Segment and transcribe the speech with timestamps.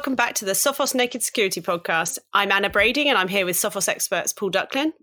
[0.00, 2.18] welcome back to the Sophos Naked Security Podcast.
[2.32, 4.94] I'm Anna Brady and I'm here with Sophos experts Paul Ducklin.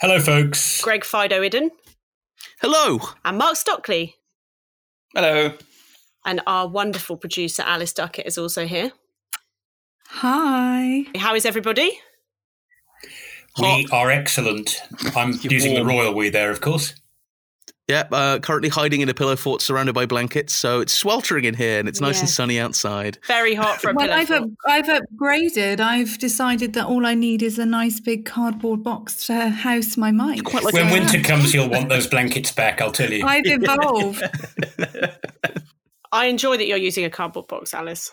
[0.00, 0.80] Hello, folks.
[0.80, 1.70] Greg Fido Iddon.
[2.60, 3.00] Hello.
[3.24, 4.14] And Mark Stockley.
[5.12, 5.54] Hello.
[6.24, 8.92] And our wonderful producer Alice Duckett is also here.
[10.06, 11.02] Hi.
[11.16, 11.98] How is everybody?
[13.60, 14.82] We are excellent.
[15.16, 15.88] I'm You're using warm.
[15.88, 16.94] the royal we there, of course.
[17.92, 21.52] Yeah, uh, currently hiding in a pillow fort surrounded by blankets, so it's sweltering in
[21.52, 23.18] here and it's nice and sunny outside.
[23.26, 24.42] Very hot for a Well, pillow I've, fort.
[24.44, 25.78] up, I've upgraded.
[25.80, 30.10] I've decided that all I need is a nice big cardboard box to house my
[30.10, 30.42] mic.
[30.44, 33.26] Quite like when a- winter comes, you'll want those blankets back, I'll tell you.
[33.26, 34.22] I've evolved.
[36.12, 38.10] I enjoy that you're using a cardboard box, Alice.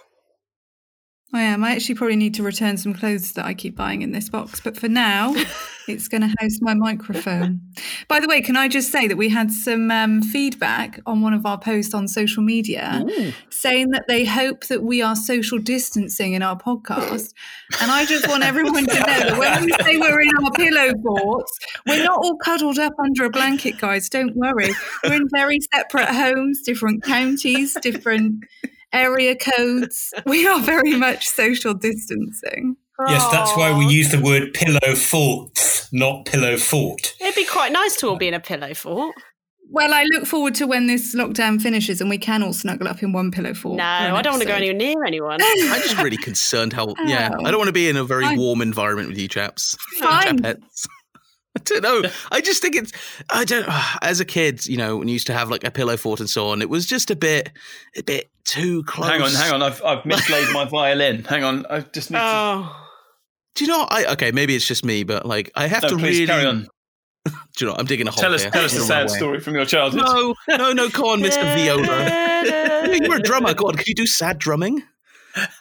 [1.32, 1.64] I am.
[1.64, 4.60] I actually probably need to return some clothes that I keep buying in this box,
[4.60, 5.36] but for now,
[5.88, 7.62] it's going to house my microphone.
[8.08, 11.34] By the way, can I just say that we had some um, feedback on one
[11.34, 13.06] of our posts on social media
[13.52, 17.34] saying that they hope that we are social distancing in our podcast.
[17.80, 20.94] And I just want everyone to know that when we say we're in our pillow
[21.04, 24.10] forts, we're not all cuddled up under a blanket, guys.
[24.10, 24.72] Don't worry.
[25.04, 28.46] We're in very separate homes, different counties, different
[28.94, 30.14] area codes.
[30.26, 32.76] We are very much social distancing.
[33.08, 37.16] yes, that's why we use the word pillow forts, not pillow fort.
[37.22, 39.16] It'd be quite nice to all be in a pillow fort.
[39.72, 43.04] Well, I look forward to when this lockdown finishes and we can all snuggle up
[43.04, 43.78] in one pillow fort.
[43.78, 45.40] No, for I don't want to go anywhere near anyone.
[45.42, 46.96] I'm just really concerned how.
[47.06, 47.46] Yeah, Oh.
[47.46, 48.40] I don't want to be in a very Fine.
[48.40, 49.78] warm environment with you chaps.
[50.00, 50.40] Fine.
[50.40, 50.88] Chapettes.
[51.56, 52.10] I don't know.
[52.32, 52.92] I just think it's.
[53.30, 53.66] I don't.
[54.02, 56.30] As a kid, you know, when you used to have like a pillow fort and
[56.30, 57.52] so on, it was just a bit,
[57.96, 59.10] a bit too close.
[59.10, 59.64] Hang on, hang on.
[59.64, 61.24] I've, I've mislaid my violin.
[61.24, 61.66] Hang on.
[61.70, 62.24] I just need to.
[62.24, 62.88] Oh,
[63.56, 63.88] Do you know?
[63.90, 64.32] I okay.
[64.32, 66.28] Maybe it's just me, but like I have No, to please really.
[66.28, 66.68] carry on.
[67.26, 67.76] Do you know?
[67.78, 68.22] I'm digging a hole.
[68.22, 68.52] Tell us, here.
[68.52, 70.02] tell us a Get on sad story from your childhood.
[70.06, 70.90] No, no, no.
[70.90, 71.44] Go on, Mr.
[71.56, 72.96] Viola.
[73.02, 73.54] you were a drummer.
[73.54, 73.76] Go on.
[73.76, 74.82] Can you do sad drumming?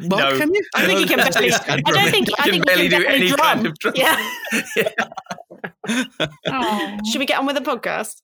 [0.00, 0.36] Mark, No.
[0.36, 0.62] can you?
[0.74, 1.50] I think he can do barely.
[1.50, 2.28] sad I don't think.
[2.38, 3.38] I can think barely he can do any drum.
[3.38, 3.94] kind of drum.
[3.96, 4.30] Yeah.
[6.46, 6.98] Oh.
[7.10, 8.16] Should we get on with the podcast?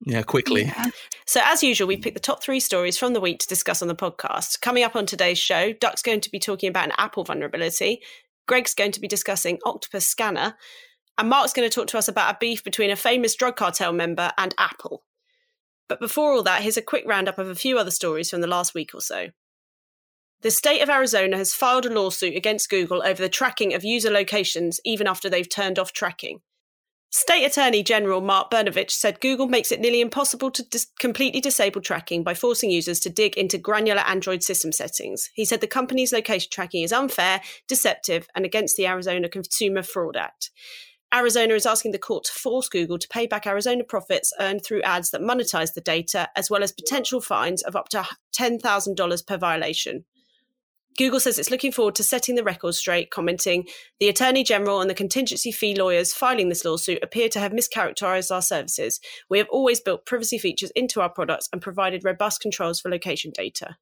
[0.00, 0.64] Yeah, quickly.
[0.64, 0.86] Yeah.
[1.26, 3.88] So, as usual, we picked the top three stories from the week to discuss on
[3.88, 4.60] the podcast.
[4.60, 8.00] Coming up on today's show, Duck's going to be talking about an Apple vulnerability.
[8.46, 10.54] Greg's going to be discussing Octopus Scanner.
[11.18, 13.92] And Mark's going to talk to us about a beef between a famous drug cartel
[13.92, 15.02] member and Apple.
[15.88, 18.46] But before all that, here's a quick roundup of a few other stories from the
[18.46, 19.28] last week or so.
[20.42, 24.10] The state of Arizona has filed a lawsuit against Google over the tracking of user
[24.10, 26.40] locations even after they've turned off tracking.
[27.10, 31.80] State Attorney General Mark Brnovich said Google makes it nearly impossible to dis- completely disable
[31.80, 35.30] tracking by forcing users to dig into granular Android system settings.
[35.32, 40.16] He said the company's location tracking is unfair, deceptive, and against the Arizona Consumer Fraud
[40.16, 40.50] Act.
[41.12, 44.82] Arizona is asking the court to force Google to pay back Arizona profits earned through
[44.82, 48.06] ads that monetize the data, as well as potential fines of up to
[48.38, 50.04] $10,000 per violation.
[50.98, 53.68] Google says it's looking forward to setting the record straight, commenting,
[54.00, 58.34] The Attorney General and the contingency fee lawyers filing this lawsuit appear to have mischaracterized
[58.34, 58.98] our services.
[59.30, 63.30] We have always built privacy features into our products and provided robust controls for location
[63.32, 63.76] data.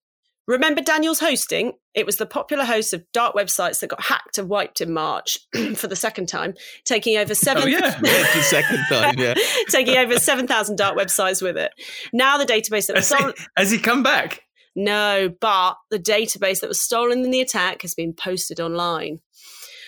[0.46, 1.72] Remember Daniel's hosting?
[1.94, 5.38] It was the popular host of dark websites that got hacked and wiped in March
[5.74, 7.68] for the second time, taking over oh, seven.
[7.68, 7.98] yeah.
[8.04, 9.34] Yeah, the second time, yeah.
[9.70, 11.72] taking over 7,000 dark websites with it.
[12.12, 14.45] Now the database that Has he, has he come back?
[14.76, 19.20] No, but the database that was stolen in the attack has been posted online.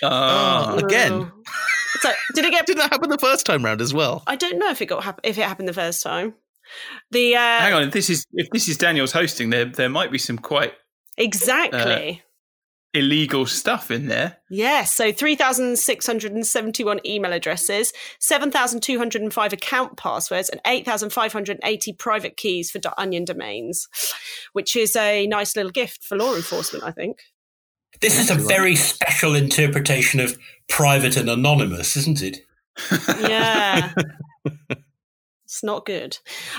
[0.03, 0.09] Ah.
[0.11, 0.87] Ah, oh, Oh.
[0.87, 1.33] Again?
[2.01, 4.23] So did it get Did that happen the first time round as well?
[4.27, 6.35] I don't know if it got hap- if it happened the first time.
[7.11, 7.83] The uh, hang on.
[7.85, 10.73] If this is if this is Daniel's hosting, there there might be some quite
[11.17, 12.23] exactly.
[12.23, 12.28] Uh,
[12.95, 14.39] illegal stuff in there.
[14.51, 23.89] Yes, so 3,671 email addresses, 7,205 account passwords, and 8,580 private keys for Onion domains,
[24.53, 27.19] which is a nice little gift for law enforcement, I think.
[28.01, 30.39] This is a very special interpretation of
[30.69, 32.39] private and anonymous, isn't it?
[33.21, 33.93] Yeah.
[35.59, 36.17] It's not good.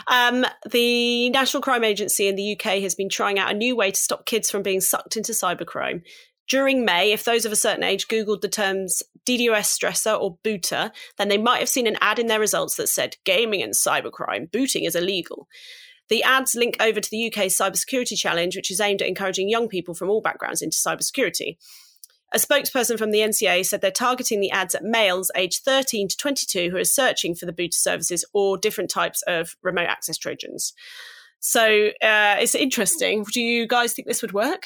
[0.07, 3.91] Um, the National Crime Agency in the UK has been trying out a new way
[3.91, 6.01] to stop kids from being sucked into cybercrime.
[6.49, 10.91] During May, if those of a certain age Googled the terms DDoS stressor or booter,
[11.17, 14.51] then they might have seen an ad in their results that said gaming and cybercrime,
[14.51, 15.47] booting is illegal.
[16.09, 19.69] The ads link over to the UK Cybersecurity Challenge, which is aimed at encouraging young
[19.69, 21.55] people from all backgrounds into cybersecurity.
[22.31, 26.17] A spokesperson from the NCA said they're targeting the ads at males aged 13 to
[26.17, 30.73] 22 who are searching for the booter services or different types of remote access Trojans.
[31.39, 33.25] So uh, it's interesting.
[33.33, 34.65] Do you guys think this would work?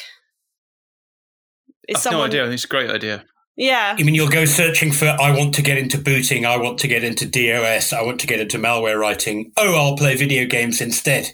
[1.88, 2.42] Is I've no idea.
[2.42, 3.24] I think it's a great idea.
[3.56, 3.95] Yeah.
[3.98, 6.88] You mean you'll go searching for, I want to get into booting, I want to
[6.88, 9.51] get into DOS, I want to get into malware writing.
[9.57, 11.30] Oh, I'll play video games instead.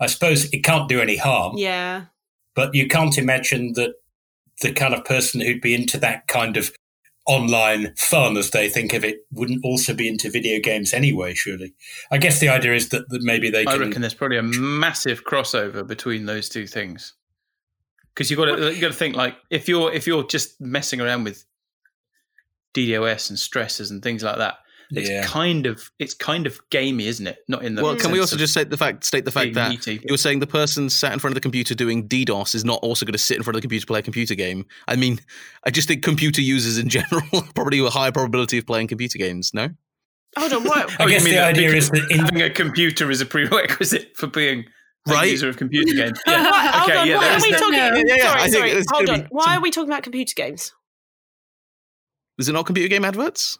[0.00, 2.06] I suppose it can't do any harm, Yeah.
[2.54, 3.94] but you can't imagine that
[4.60, 6.70] the kind of person who'd be into that kind of
[7.26, 11.34] online fun, as they think of it, wouldn't also be into video games anyway.
[11.34, 11.74] Surely,
[12.10, 13.62] I guess the idea is that, that maybe they.
[13.62, 17.14] I Can, reckon there's probably a massive crossover between those two things.
[18.14, 21.00] Because you've got to you got to think like if you're if you're just messing
[21.00, 21.44] around with
[22.74, 24.56] DDoS and stressors and things like that,
[24.98, 25.24] it's Yeah.
[25.24, 27.38] kind of it's kind of gamey, isn't it?
[27.48, 29.70] Not in the Well, can we also just state the fact state the fact that
[29.70, 30.00] meaty.
[30.08, 33.04] you're saying the person sat in front of the computer doing DDoS is not also
[33.06, 34.66] going to sit in front of the computer to play a computer game?
[34.88, 35.18] I mean,
[35.64, 37.22] I just think computer users in general
[37.54, 39.52] probably have a higher probability of playing computer games.
[39.54, 39.68] No,
[40.38, 40.90] Hold on, what?
[41.00, 43.26] I Oh, guess mean the that idea is that in, having a computer is a
[43.26, 44.64] prerequisite for being
[45.08, 45.30] a Right.
[45.30, 46.18] user of computer games.
[46.26, 46.44] Yeah.
[46.78, 47.58] hold okay, on, yeah, why are we that.
[47.58, 47.74] talking?
[47.74, 49.06] Yeah, yeah, yeah, sorry, I think sorry.
[49.06, 49.26] Hold on.
[49.30, 50.72] Why some- are we talking about computer games?
[52.38, 53.58] is it not computer game adverts?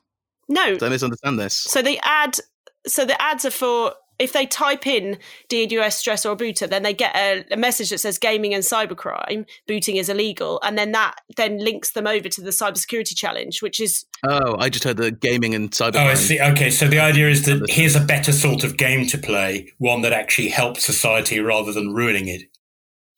[0.53, 0.75] No.
[0.75, 1.55] Did I misunderstand this?
[1.55, 2.39] So the ad,
[2.87, 5.19] so the ads are for if they type in
[5.49, 9.97] DDoS stressor booter, then they get a, a message that says gaming and cybercrime, booting
[9.97, 14.05] is illegal, and then that then links them over to the cybersecurity challenge, which is
[14.25, 15.97] Oh, I just heard the gaming and cyber.
[15.97, 16.41] Oh, I see.
[16.41, 20.03] Okay, so the idea is that here's a better sort of game to play, one
[20.03, 22.43] that actually helps society rather than ruining it.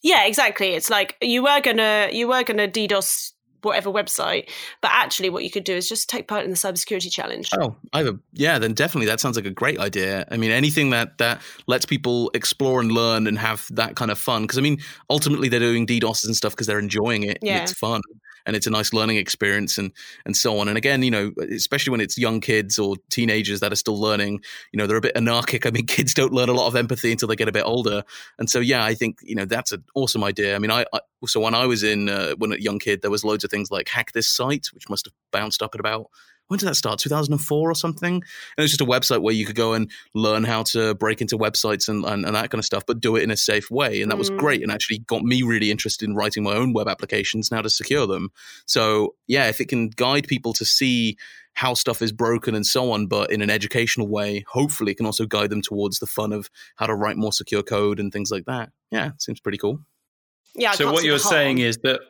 [0.03, 0.69] yeah, exactly.
[0.69, 3.33] It's like you were gonna you were gonna DDoS
[3.65, 4.49] whatever website,
[4.81, 7.51] but actually what you could do is just take part in the cybersecurity challenge.
[7.59, 10.27] Oh, either yeah, then definitely that sounds like a great idea.
[10.31, 14.19] I mean, anything that that lets people explore and learn and have that kind of
[14.19, 14.43] fun.
[14.43, 14.79] Because I mean,
[15.11, 17.39] ultimately they're doing DDoS and stuff because they're enjoying it.
[17.41, 17.63] and Yeah.
[17.63, 18.01] it's fun
[18.47, 19.93] and it's a nice learning experience and
[20.25, 20.69] and so on.
[20.69, 24.43] And again, you know, especially when it's young kids or teenagers that are still learning,
[24.73, 25.67] you know, they're a bit anarchic.
[25.67, 28.05] I mean, kids don't learn a lot of empathy until they get a bit older.
[28.39, 30.57] And so, yeah, I think you know that's an awesome idea.
[30.57, 33.11] I mean, I, I so when I was in uh, when a young kid, there
[33.11, 36.11] was loads of things like hack this site, which must have bounced up at about
[36.49, 36.99] when did that start?
[36.99, 38.15] 2004 or something?
[38.15, 38.23] And
[38.59, 41.39] it was just a website where you could go and learn how to break into
[41.39, 44.03] websites and, and, and that kind of stuff, but do it in a safe way.
[44.03, 44.37] And that was Mm.
[44.39, 47.63] great and actually got me really interested in writing my own web applications and how
[47.63, 48.31] to secure them.
[48.67, 51.17] So, yeah, if it can guide people to see
[51.55, 55.07] how stuff is broken and so on, but in an educational way, hopefully it can
[55.07, 58.31] also guide them towards the fun of how to write more secure code and things
[58.31, 58.71] like that.
[58.91, 59.79] Yeah, seems pretty cool.
[60.57, 60.73] Yeah.
[60.73, 62.01] So what you're saying is that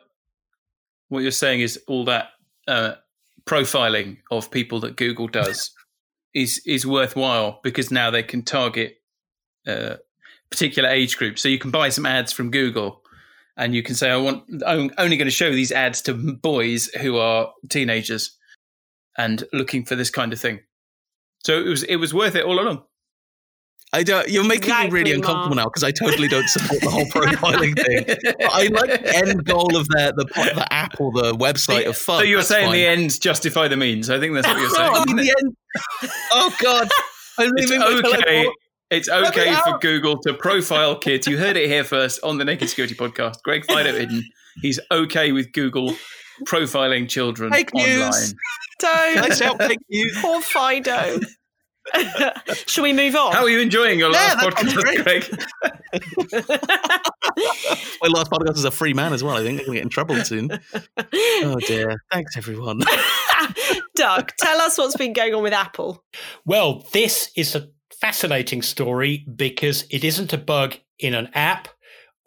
[1.09, 2.29] what you're saying is all that
[2.67, 2.95] uh,
[3.45, 5.71] profiling of people that Google does
[6.33, 8.97] is is worthwhile because now they can target
[9.67, 9.95] uh,
[10.49, 11.41] particular age groups.
[11.41, 13.01] So you can buy some ads from Google,
[13.57, 16.87] and you can say, "I want I'm only going to show these ads to boys
[17.01, 18.37] who are teenagers
[19.17, 20.59] and looking for this kind of thing."
[21.45, 22.83] So it was it was worth it all along.
[23.93, 25.57] I don't, you're making me really uncomfortable Mark.
[25.57, 28.03] now because I totally don't support the whole profiling thing.
[28.05, 31.95] But I like the end goal of the the, the app or the website of
[31.95, 32.19] fun.
[32.19, 32.73] So you're That's saying fine.
[32.73, 34.09] the ends justify the means.
[34.09, 34.91] I think that's what you're oh, saying.
[34.93, 35.23] Oh, isn't it?
[35.23, 35.55] the end.
[36.33, 36.89] Oh God,
[37.39, 38.49] I'm It's leaving my pillow okay.
[38.91, 39.81] It's okay for out.
[39.81, 41.25] Google to profile kids.
[41.25, 43.41] You heard it here first on the Naked Security Podcast.
[43.43, 44.23] Greg Fido Hidden.
[44.61, 45.95] He's okay with Google
[46.45, 47.87] profiling children Fake news.
[48.03, 48.33] online.
[48.79, 49.13] Don't.
[49.15, 50.17] Can I shout fake news?
[50.21, 51.19] Poor Fido.
[52.67, 53.33] Shall we move on?
[53.33, 55.03] How are you enjoying your last that sounds podcast, great.
[55.03, 55.25] Greg?
[58.01, 59.35] My last podcast is a free man as well.
[59.35, 60.49] I think I'm gonna get in trouble soon.
[61.13, 62.01] Oh dear.
[62.11, 62.81] Thanks everyone.
[63.95, 66.03] Duck, tell us what's been going on with Apple.
[66.45, 71.67] Well, this is a fascinating story because it isn't a bug in an app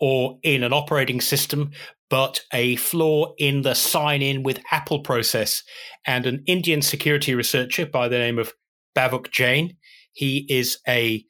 [0.00, 1.72] or in an operating system,
[2.10, 5.62] but a flaw in the sign in with Apple process.
[6.06, 8.52] And an Indian security researcher by the name of
[8.98, 9.76] Bhavuk Jain,
[10.12, 11.24] he is a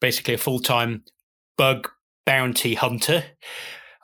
[0.00, 1.04] basically a full time
[1.56, 1.88] bug
[2.26, 3.24] bounty hunter.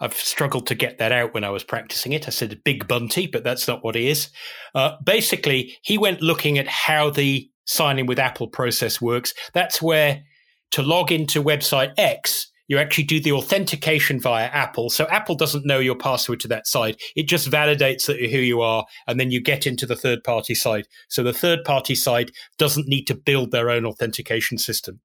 [0.01, 2.27] I've struggled to get that out when I was practicing it.
[2.27, 4.31] I said big bunty, but that's not what he is.
[4.75, 9.35] Uh, basically, he went looking at how the sign in with Apple process works.
[9.53, 10.23] That's where
[10.71, 14.91] to log into website X, you actually do the authentication via Apple.
[14.91, 17.03] So Apple doesn't know your password to that site.
[17.17, 20.23] It just validates that you're who you are, and then you get into the third
[20.23, 20.87] party site.
[21.09, 25.01] So the third party site doesn't need to build their own authentication system.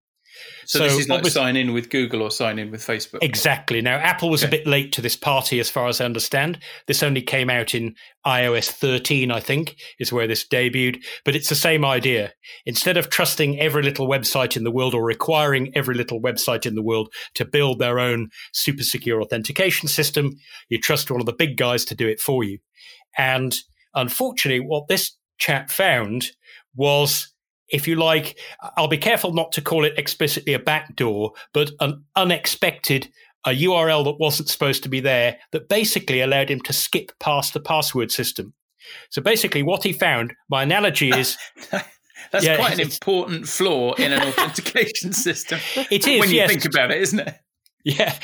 [0.66, 3.20] So, So this is like sign in with Google or sign in with Facebook.
[3.22, 3.82] Exactly.
[3.82, 6.60] Now, Apple was a bit late to this party, as far as I understand.
[6.88, 11.04] This only came out in iOS 13, I think, is where this debuted.
[11.24, 12.34] But it's the same idea.
[12.66, 16.76] Instead of trusting every little website in the world or requiring every little website in
[16.76, 20.36] the world to build their own super secure authentication system,
[20.70, 22.58] you trust one of the big guys to do it for you.
[23.18, 23.56] And
[23.94, 26.28] unfortunately, what this chap found
[26.76, 27.34] was
[27.70, 28.38] if you like,
[28.78, 33.10] I'll be careful not to call it explicitly a backdoor, but an unexpected
[33.48, 37.54] a URL that wasn't supposed to be there that basically allowed him to skip past
[37.54, 38.54] the password system.
[39.12, 41.38] So basically, what he found, my analogy is
[42.32, 45.60] That's Yeah, quite an important flaw in an authentication system.
[45.92, 47.36] it is when you yes, think about it, isn't it?
[47.86, 48.18] Yeah,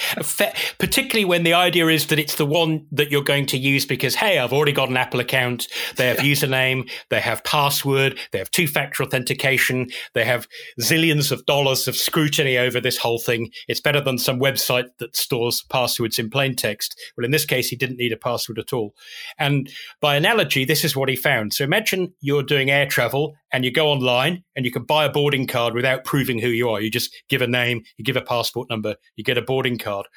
[0.80, 4.15] particularly when the idea is that it's the one that you're going to use because,
[4.15, 5.68] hey, I've already got an Apple account.
[5.98, 6.34] They have yeah.
[6.34, 10.48] username, they have password, they have two factor authentication, they have
[10.80, 13.51] zillions of dollars of scrutiny over this whole thing.
[13.68, 17.00] It's better than some website that stores passwords in plain text.
[17.15, 18.96] Well, in this case, he didn't need a password at all.
[19.38, 21.53] And by analogy, this is what he found.
[21.53, 25.12] So imagine you're doing air travel and you go online and you can buy a
[25.12, 26.82] boarding card without proving who you are.
[26.82, 30.08] You just give a name, you give a passport number, you get a boarding card.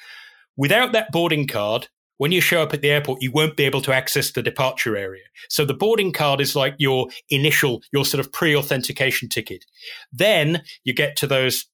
[0.55, 1.89] Without that boarding card,
[2.19, 4.95] when you show up at the airport, you won't be able to access the departure
[4.95, 5.25] area.
[5.49, 9.65] So the boarding card is like your initial, your sort of pre-authentication ticket.
[10.13, 11.65] Then you get to those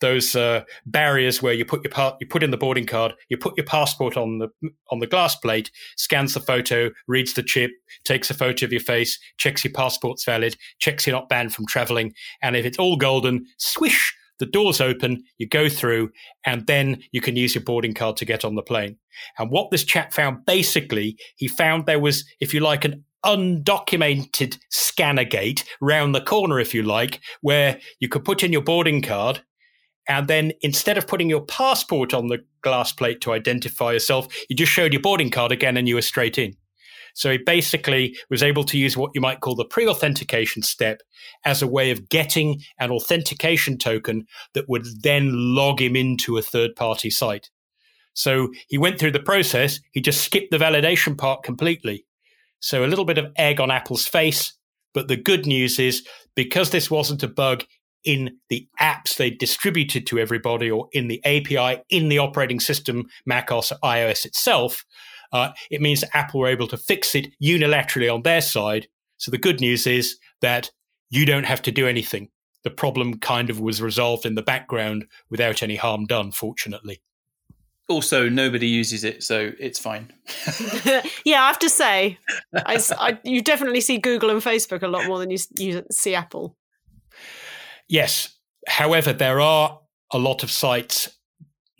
[0.00, 3.36] those uh, barriers where you put your part, you put in the boarding card, you
[3.36, 4.48] put your passport on the
[4.90, 7.70] on the glass plate, scans the photo, reads the chip,
[8.04, 11.66] takes a photo of your face, checks your passport's valid, checks you're not banned from
[11.66, 16.10] traveling, and if it's all golden, swish, the doors open, you go through,
[16.44, 18.96] and then you can use your boarding card to get on the plane.
[19.38, 24.58] And what this chap found basically, he found there was, if you like, an undocumented
[24.68, 29.00] scanner gate round the corner, if you like, where you could put in your boarding
[29.00, 29.42] card.
[30.08, 34.56] And then instead of putting your passport on the glass plate to identify yourself, you
[34.56, 36.56] just showed your boarding card again and you were straight in.
[37.14, 41.02] So he basically was able to use what you might call the pre authentication step
[41.44, 46.42] as a way of getting an authentication token that would then log him into a
[46.42, 47.50] third party site.
[48.14, 52.04] So he went through the process, he just skipped the validation part completely.
[52.60, 54.52] So a little bit of egg on Apple's face.
[54.94, 57.64] But the good news is because this wasn't a bug
[58.04, 63.06] in the apps they distributed to everybody or in the API in the operating system,
[63.24, 64.84] Mac OS, iOS itself,
[65.32, 68.88] uh, it means that Apple were able to fix it unilaterally on their side.
[69.16, 70.70] So the good news is that
[71.10, 72.28] you don't have to do anything.
[72.64, 77.02] The problem kind of was resolved in the background without any harm done, fortunately.
[77.88, 80.12] Also, nobody uses it, so it's fine.
[81.24, 82.18] yeah, I have to say,
[82.54, 86.14] I, I, you definitely see Google and Facebook a lot more than you, you see
[86.14, 86.56] Apple.
[87.88, 88.36] Yes.
[88.68, 89.80] However, there are
[90.12, 91.10] a lot of sites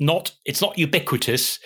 [0.02, 1.60] not it's not ubiquitous,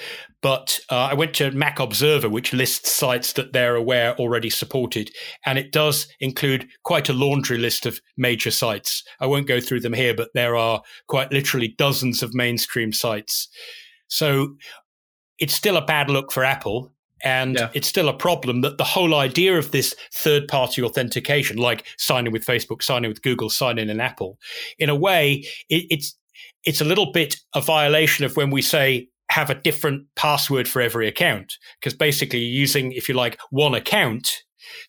[0.46, 5.10] but uh, I went to Mac Observer, which lists sites that they're aware already supported,
[5.44, 9.02] and it does include quite a laundry list of major sites.
[9.18, 13.48] I won't go through them here, but there are quite literally dozens of mainstream sites.
[14.06, 14.54] So
[15.40, 16.92] it's still a bad look for Apple.
[17.24, 17.70] And yeah.
[17.74, 22.32] it's still a problem that the whole idea of this third party authentication, like signing
[22.32, 24.38] with Facebook, signing with Google, signing in Apple,
[24.78, 26.16] in a way, it, it's
[26.62, 30.80] it's a little bit a violation of when we say have a different password for
[30.80, 34.42] every account because basically you're using if you like one account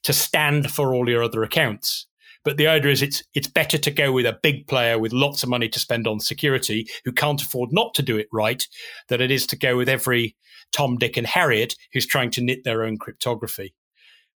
[0.03, 2.07] to stand for all your other accounts
[2.47, 5.43] but the idea is it's it's better to go with a big player with lots
[5.43, 8.67] of money to spend on security who can't afford not to do it right
[9.09, 10.35] than it is to go with every
[10.71, 13.73] Tom, Dick, and Harriet who's trying to knit their own cryptography.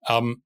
[0.09, 0.41] Um,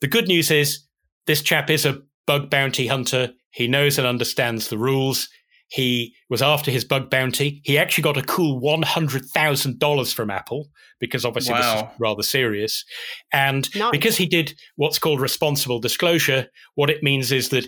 [0.00, 0.80] the good news is
[1.26, 3.30] this chap is a bug bounty hunter.
[3.50, 5.28] He knows and understands the rules.
[5.68, 7.60] He was after his bug bounty.
[7.64, 11.60] He actually got a cool $100,000 from Apple because obviously wow.
[11.74, 12.84] this is rather serious.
[13.32, 13.90] And nice.
[13.90, 17.66] because he did what's called responsible disclosure, what it means is that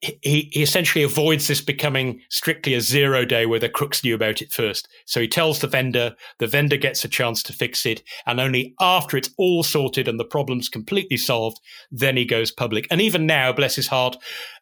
[0.00, 4.40] he, he essentially avoids this becoming strictly a zero day where the crooks knew about
[4.40, 4.88] it first.
[5.04, 8.74] So he tells the vendor, the vendor gets a chance to fix it, and only
[8.80, 12.86] after it's all sorted and the problem's completely solved, then he goes public.
[12.90, 14.16] And even now, bless his heart,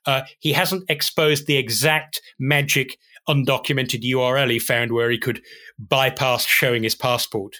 [0.06, 5.42] uh, he hasn't exposed the exact magic undocumented URL he found where he could
[5.78, 7.56] bypass showing his passport.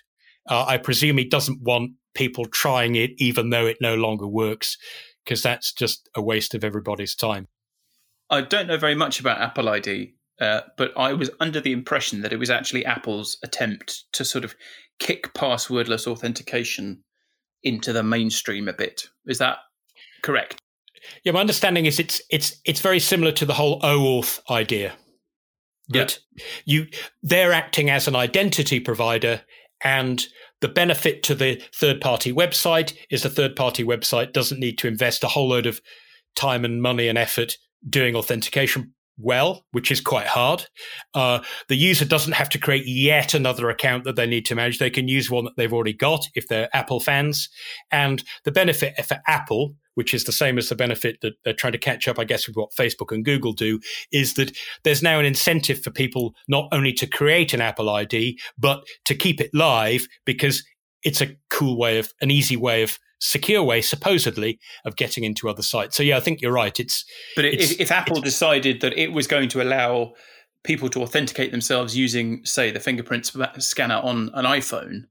[0.49, 4.79] Uh, I presume he doesn't want people trying it, even though it no longer works,
[5.25, 7.47] because that's just a waste of everybody's time.
[8.31, 12.23] I don't know very much about Apple ID, uh, but I was under the impression
[12.23, 14.55] that it was actually Apple's attempt to sort of
[14.99, 17.03] kick passwordless authentication
[17.63, 19.09] into the mainstream a bit.
[19.27, 19.59] Is that
[20.23, 20.61] correct?
[21.25, 24.95] Yeah, my understanding is it's it's it's very similar to the whole OAuth idea.
[25.91, 26.47] That yep.
[26.67, 26.87] you
[27.23, 29.43] they're acting as an identity provider
[29.83, 30.27] and
[30.61, 34.89] the benefit to the third party website is the third party website doesn't need to
[34.89, 35.81] invest a whole load of
[36.35, 37.57] time and money and effort
[37.89, 40.65] doing authentication well, which is quite hard.
[41.13, 44.79] Uh, the user doesn't have to create yet another account that they need to manage.
[44.79, 47.49] They can use one that they've already got if they're Apple fans.
[47.91, 51.73] And the benefit for Apple, which is the same as the benefit that they're trying
[51.73, 53.81] to catch up, I guess, with what Facebook and Google do,
[54.13, 58.39] is that there's now an incentive for people not only to create an Apple ID,
[58.57, 60.65] but to keep it live because
[61.03, 65.49] it's a cool way of, an easy way of secure way, supposedly, of getting into
[65.49, 65.97] other sites.
[65.97, 66.79] So yeah, I think you're right.
[66.79, 67.05] It's
[67.37, 70.15] but it's, if, if, Apple decided that it was going to allow
[70.65, 75.03] people to authenticate themselves using, say, the fingerprint scanner on an iPhone,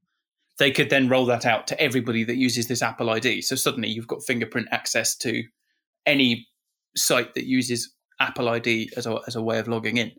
[0.59, 3.41] they could then roll that out to everybody that uses this Apple ID.
[3.41, 5.43] So suddenly you've got fingerprint access to
[6.05, 6.47] any
[6.95, 10.11] site that uses Apple ID as a, as a way of logging in.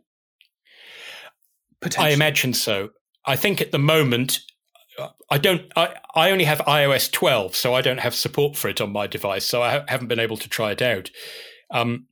[1.99, 2.91] I imagine so.
[3.25, 4.41] I think at the moment,
[5.31, 5.63] I don't.
[5.77, 9.07] I, I only have iOS 12, so I don't have support for it on my
[9.07, 9.45] device.
[9.45, 11.11] So I ha- haven't been able to try it out.
[11.71, 12.07] Um,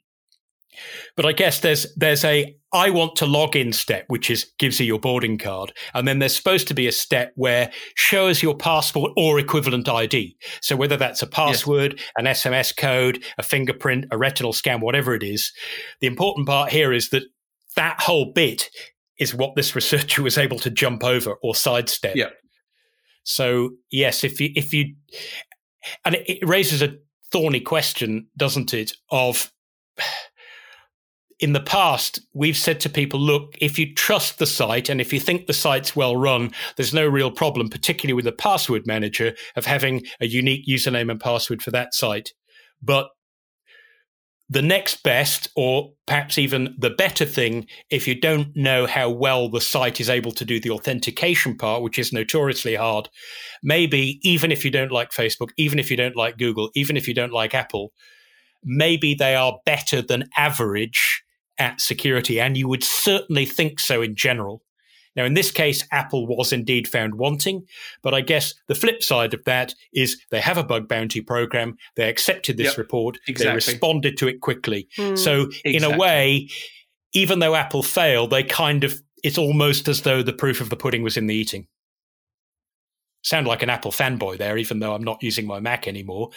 [1.17, 4.79] but I guess there's there's a I want to log in step, which is gives
[4.79, 8.43] you your boarding card, and then there's supposed to be a step where show us
[8.43, 10.37] your passport or equivalent ID.
[10.61, 12.11] So whether that's a password, yes.
[12.17, 15.53] an SMS code, a fingerprint, a retinal scan, whatever it is,
[16.01, 17.23] the important part here is that
[17.77, 18.71] that whole bit
[19.19, 22.17] is what this researcher was able to jump over or sidestep.
[22.17, 22.31] Yeah.
[23.27, 24.95] So yes, if you if you
[26.05, 26.97] and it, it raises a
[27.33, 28.93] thorny question, doesn't it?
[29.11, 29.53] Of
[31.41, 35.13] in the past, we've said to people, look, if you trust the site and if
[35.13, 39.35] you think the site's well run, there's no real problem, particularly with a password manager,
[39.57, 42.33] of having a unique username and password for that site.
[42.81, 43.09] But
[44.49, 49.49] the next best, or perhaps even the better thing, if you don't know how well
[49.49, 53.09] the site is able to do the authentication part, which is notoriously hard,
[53.63, 57.09] maybe even if you don't like Facebook, even if you don't like Google, even if
[57.09, 57.93] you don't like Apple,
[58.63, 61.25] maybe they are better than average
[61.59, 62.41] at security.
[62.41, 64.63] And you would certainly think so in general.
[65.17, 67.67] Now, in this case, Apple was indeed found wanting,
[68.03, 71.77] but I guess the flip side of that is they have a bug bounty program.
[71.97, 73.19] They accepted this yep, report.
[73.27, 73.51] Exactly.
[73.51, 74.89] They responded to it quickly.
[74.99, 75.77] Mm, so, exactly.
[75.77, 76.49] in a way,
[77.13, 80.77] even though Apple failed, they kind of, it's almost as though the proof of the
[80.77, 81.67] pudding was in the eating.
[83.23, 86.31] Sound like an Apple fanboy there, even though I'm not using my Mac anymore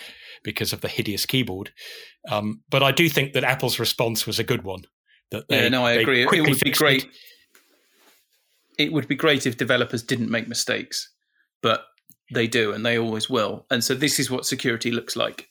[0.43, 1.71] because of the hideous keyboard.
[2.29, 4.81] Um, but I do think that Apple's response was a good one.
[5.31, 6.24] That they, yeah, no, I agree.
[6.24, 7.03] It would be great.
[7.03, 7.09] It
[8.79, 11.11] it would be great if developers didn't make mistakes,
[11.61, 11.85] but
[12.33, 13.65] they do, and they always will.
[13.70, 15.48] And so this is what security looks like.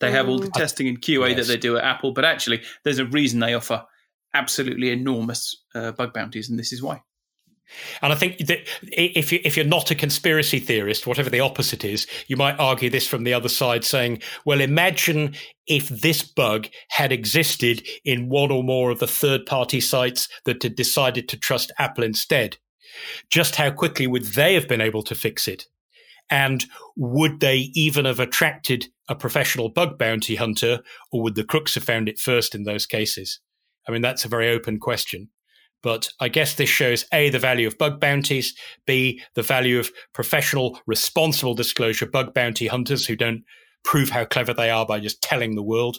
[0.00, 0.54] They have all the Mm.
[0.54, 1.36] testing and QA Yes.
[1.38, 3.84] that they do at Apple, but actually, there's a reason they offer
[4.34, 7.00] absolutely enormous uh, bug bounties, and this is why.
[8.02, 11.84] And I think that if you if you're not a conspiracy theorist, whatever the opposite
[11.84, 15.34] is, you might argue this from the other side, saying, "Well, imagine
[15.66, 20.74] if this bug had existed in one or more of the third-party sites that had
[20.74, 22.58] decided to trust Apple instead.
[23.30, 25.66] Just how quickly would they have been able to fix it?
[26.30, 26.64] And
[26.96, 31.84] would they even have attracted a professional bug bounty hunter, or would the crooks have
[31.84, 33.40] found it first in those cases?
[33.86, 35.30] I mean, that's a very open question."
[35.82, 38.54] But I guess this shows A, the value of bug bounties,
[38.86, 43.42] B, the value of professional, responsible disclosure bug bounty hunters who don't
[43.84, 45.98] prove how clever they are by just telling the world.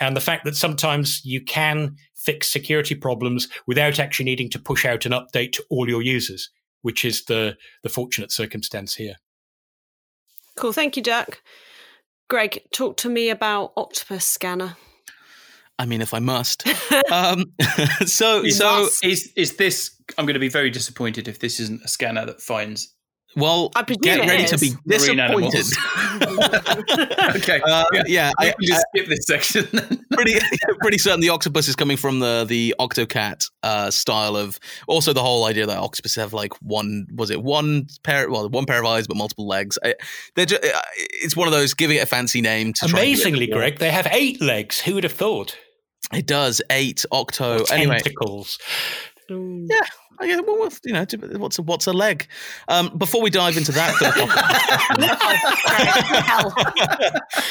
[0.00, 4.84] And the fact that sometimes you can fix security problems without actually needing to push
[4.84, 6.50] out an update to all your users,
[6.82, 9.16] which is the, the fortunate circumstance here.
[10.56, 10.72] Cool.
[10.72, 11.42] Thank you, Jack.
[12.28, 14.76] Greg, talk to me about Octopus Scanner.
[15.78, 16.66] I mean, if I must.
[17.12, 17.46] um,
[18.06, 19.04] so, You so must.
[19.04, 19.96] Is is this?
[20.18, 22.94] I'm going to be very disappointed if this isn't a scanner that finds.
[23.36, 24.50] Well, I presume get ready is.
[24.50, 25.66] to be disappointed.
[27.36, 29.66] okay, Uh, yeah, yeah, I, we just skip this section.
[30.12, 30.34] pretty
[30.80, 35.22] pretty certain the octopus is coming from the the octocat uh, style of also the
[35.22, 38.86] whole idea that octopus have like one was it one pair well one pair of
[38.86, 39.94] eyes but multiple legs I,
[40.34, 43.78] they're just, it's one of those giving it a fancy name to try Amazingly, Greg,
[43.78, 44.80] they have eight legs.
[44.80, 45.56] Who would have thought?
[46.12, 48.58] it does eight octo Or anyway tentacles.
[49.30, 49.66] Mm.
[49.70, 49.80] yeah
[50.20, 51.06] I guess, well, well, you know,
[51.38, 52.26] what's a, what's a leg?
[52.68, 54.30] Um, before we dive into that, philosophical-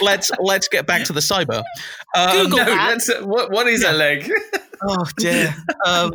[0.06, 1.64] let's let's get back to the cyber.
[2.16, 3.22] Um, Google no, that.
[3.24, 3.52] what.
[3.52, 4.32] What is a leg?
[4.82, 5.54] Oh dear.
[5.86, 6.12] Um,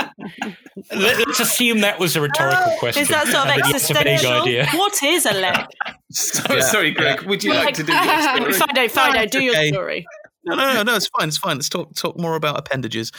[0.94, 3.02] Let, us assume that was a rhetorical question.
[3.02, 4.42] Is that sort of and that it's a vague existential?
[4.42, 4.66] idea.
[4.74, 5.66] What is a leg?
[6.10, 6.60] So, Yeah.
[6.60, 7.22] Sorry, Greg.
[7.22, 8.02] Would you like to do your
[8.36, 8.52] story?
[8.52, 9.68] Fido, Fido, do your okay.
[9.72, 10.06] story.
[10.44, 10.94] No, no, no, no.
[10.94, 11.26] It's fine.
[11.28, 11.56] It's fine.
[11.56, 13.10] Let's talk talk more about appendages.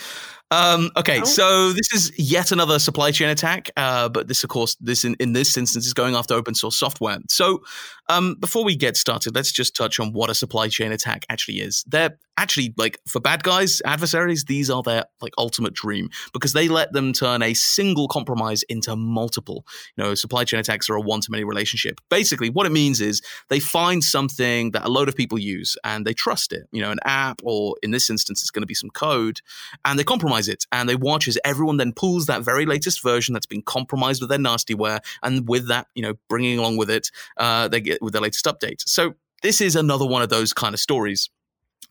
[0.52, 1.24] Um, okay, Oh.
[1.24, 5.16] so this is yet another supply chain attack, uh, but this, of course, this in,
[5.18, 7.18] in this instance is going after open source software.
[7.28, 7.64] So,
[8.08, 11.58] um, before we get started, let's just touch on what a supply chain attack actually
[11.58, 11.84] is.
[11.88, 14.44] They're actually like for bad guys, adversaries.
[14.44, 18.94] These are their like ultimate dream because they let them turn a single compromise into
[18.94, 19.66] multiple.
[19.96, 22.00] You know, supply chain attacks are a one to many relationship.
[22.08, 26.06] Basically, what it means is they find something that a load of people use and
[26.06, 26.68] they trust it.
[26.70, 29.40] You know, an app, or in this instance, it's going to be some code,
[29.84, 30.66] and they compromise it.
[30.70, 34.30] And they watch as everyone then pulls that very latest version that's been compromised with
[34.30, 38.12] their nastyware, and with that, you know, bringing along with it, uh, they get with
[38.12, 38.82] their latest update.
[38.86, 41.30] So this is another one of those kind of stories.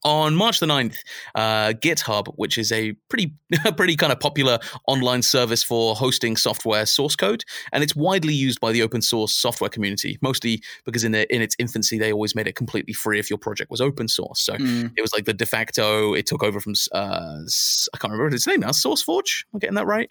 [0.06, 0.98] On March the 9th,
[1.34, 3.34] uh, GitHub, which is a pretty
[3.76, 7.44] pretty kind of popular online service for hosting software source code,
[7.74, 11.42] and it's widely used by the open source software community, mostly because in the, in
[11.42, 14.42] its infancy they always made it completely free if your project was open source.
[14.42, 14.92] So mm.
[14.96, 16.14] it was like the de facto.
[16.14, 17.40] It took over from uh,
[17.94, 18.70] I can't remember its name now.
[18.70, 19.46] SourceForge.
[19.54, 20.10] Am I getting that right?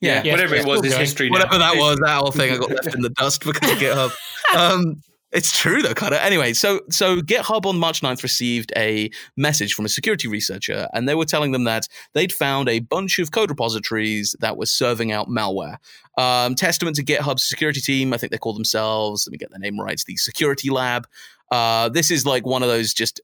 [0.00, 1.30] Yeah, yeah whatever it was, his history.
[1.30, 4.12] Whatever that was, that whole thing I got left in the dust because of GitHub.
[4.54, 5.00] Um,
[5.32, 6.20] it's true though, kind of.
[6.20, 11.08] Anyway, so so GitHub on March 9th received a message from a security researcher, and
[11.08, 15.10] they were telling them that they'd found a bunch of code repositories that were serving
[15.10, 15.76] out malware.
[16.18, 19.26] Um, testament to GitHub's security team, I think they call themselves.
[19.26, 20.02] Let me get their name right.
[20.06, 21.06] the Security Lab.
[21.50, 23.20] Uh, this is like one of those just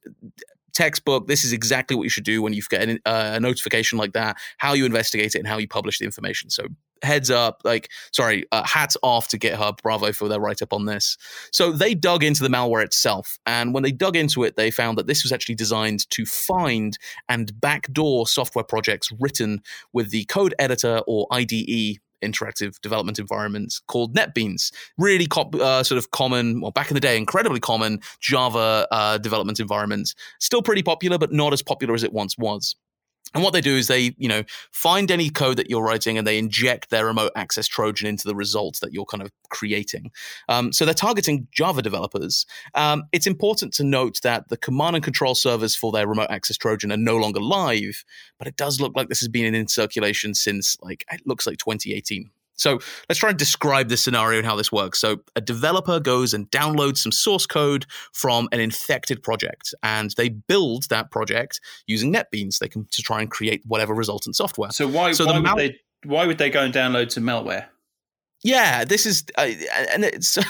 [0.78, 1.26] textbook.
[1.26, 4.12] This is exactly what you should do when you get an, uh, a notification like
[4.12, 4.36] that.
[4.58, 6.50] How you investigate it and how you publish the information.
[6.50, 6.68] So
[7.02, 9.82] heads up, like sorry, uh, hats off to GitHub.
[9.82, 11.16] Bravo for their write up on this.
[11.52, 14.96] So they dug into the malware itself, and when they dug into it, they found
[14.98, 16.96] that this was actually designed to find
[17.28, 19.60] and backdoor software projects written
[19.92, 24.72] with the code editor or IDE interactive development environments called NetBeans.
[24.96, 29.18] Really co- uh, sort of common, well, back in the day, incredibly common Java uh,
[29.18, 30.14] development environment.
[30.40, 32.76] Still pretty popular, but not as popular as it once was.
[33.34, 36.26] And what they do is they, you know, find any code that you're writing and
[36.26, 40.10] they inject their remote access Trojan into the results that you're kind of creating.
[40.48, 42.46] Um, so they're targeting Java developers.
[42.74, 46.56] Um, it's important to note that the command and control servers for their remote access
[46.56, 48.04] Trojan are no longer live,
[48.38, 51.58] but it does look like this has been in circulation since like it looks like
[51.58, 52.30] 2018.
[52.58, 55.00] So let's try and describe this scenario and how this works.
[55.00, 60.28] So a developer goes and downloads some source code from an infected project, and they
[60.28, 62.58] build that project using NetBeans.
[62.58, 64.70] They can to try and create whatever resultant software.
[64.70, 67.66] So why, so why the would they why would they go and download some malware?
[68.44, 69.48] Yeah, this is uh,
[69.92, 70.38] and it's.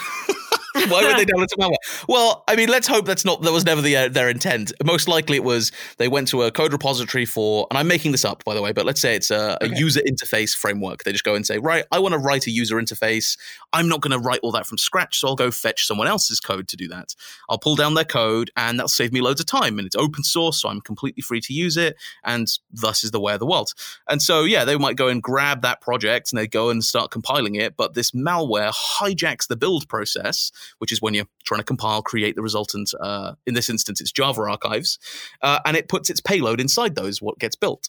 [0.88, 2.04] Why would they download some malware?
[2.08, 4.72] Well, I mean, let's hope that's not that was never the, uh, their intent.
[4.84, 8.24] Most likely, it was they went to a code repository for, and I'm making this
[8.24, 9.74] up by the way, but let's say it's a, okay.
[9.74, 11.04] a user interface framework.
[11.04, 13.38] They just go and say, right, I want to write a user interface.
[13.72, 16.40] I'm not going to write all that from scratch, so I'll go fetch someone else's
[16.40, 17.14] code to do that.
[17.48, 19.78] I'll pull down their code, and that'll save me loads of time.
[19.78, 23.20] And it's open source, so I'm completely free to use it, and thus is the
[23.20, 23.72] way of the world.
[24.08, 27.10] And so, yeah, they might go and grab that project and they go and start
[27.10, 31.64] compiling it, but this malware hijacks the build process which is when you're trying to
[31.64, 32.90] compile, create the resultant.
[33.00, 34.98] Uh, in this instance, it's Java archives,
[35.42, 37.22] uh, and it puts its payload inside those.
[37.22, 37.88] What gets built.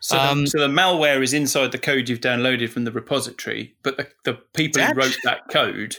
[0.00, 3.76] So, um, the, so the malware is inside the code you've downloaded from the repository,
[3.82, 5.98] but the, the people who wrote that code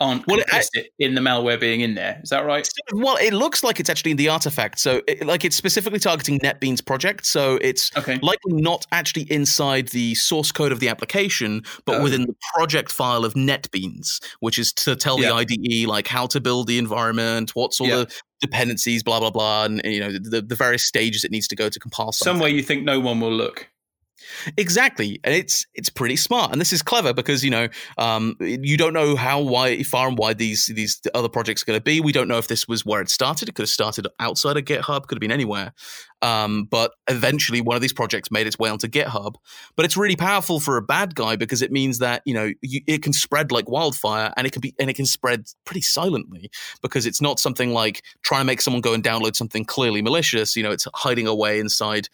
[0.00, 2.20] aren't well, it, in the malware being in there.
[2.22, 2.68] Is that right?
[2.92, 4.78] Well, it looks like it's actually in the artifact.
[4.78, 7.26] So, it, like, it's specifically targeting NetBeans project.
[7.26, 8.18] So, it's okay.
[8.22, 12.02] likely not actually inside the source code of the application, but oh.
[12.02, 15.30] within the project file of NetBeans, which is to tell yeah.
[15.30, 17.96] the IDE like how to build the environment, what's all yeah.
[17.96, 21.56] the dependencies, blah blah blah, and you know the, the various stages it needs to
[21.56, 22.12] go to compile.
[22.12, 23.68] Somewhere you think no one will look.
[24.56, 28.76] Exactly, and it's it's pretty smart, and this is clever because you know um, you
[28.76, 32.00] don't know how wide, far and wide these these other projects are going to be.
[32.00, 33.48] We don't know if this was where it started.
[33.48, 35.72] It could have started outside of GitHub, could have been anywhere.
[36.20, 39.36] Um, but eventually, one of these projects made its way onto GitHub.
[39.76, 42.80] But it's really powerful for a bad guy because it means that you know you,
[42.86, 46.50] it can spread like wildfire, and it can be and it can spread pretty silently
[46.82, 50.56] because it's not something like trying to make someone go and download something clearly malicious.
[50.56, 52.08] You know, it's hiding away inside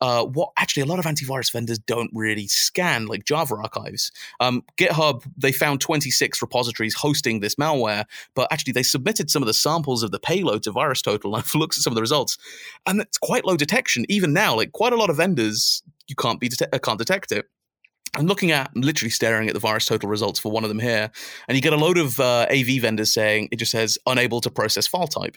[0.00, 4.12] uh, what actually a lot of antivirus vendors don't really scan, like Java archives.
[4.40, 9.46] Um, GitHub, they found 26 repositories hosting this malware, but actually they submitted some of
[9.46, 11.28] the samples of the payload to VirusTotal.
[11.28, 12.38] And I've looked at some of the results,
[12.86, 14.06] and it's quite low detection.
[14.08, 17.46] Even now, like quite a lot of vendors, you can't be uh, can't detect it.
[18.16, 21.10] I'm looking at, I'm literally staring at the VirusTotal results for one of them here,
[21.46, 24.50] and you get a load of uh, AV vendors saying it just says unable to
[24.50, 25.36] process file type.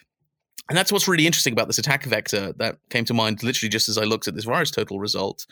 [0.72, 3.90] And that's what's really interesting about this attack vector that came to mind literally just
[3.90, 5.46] as I looked at this VirusTotal result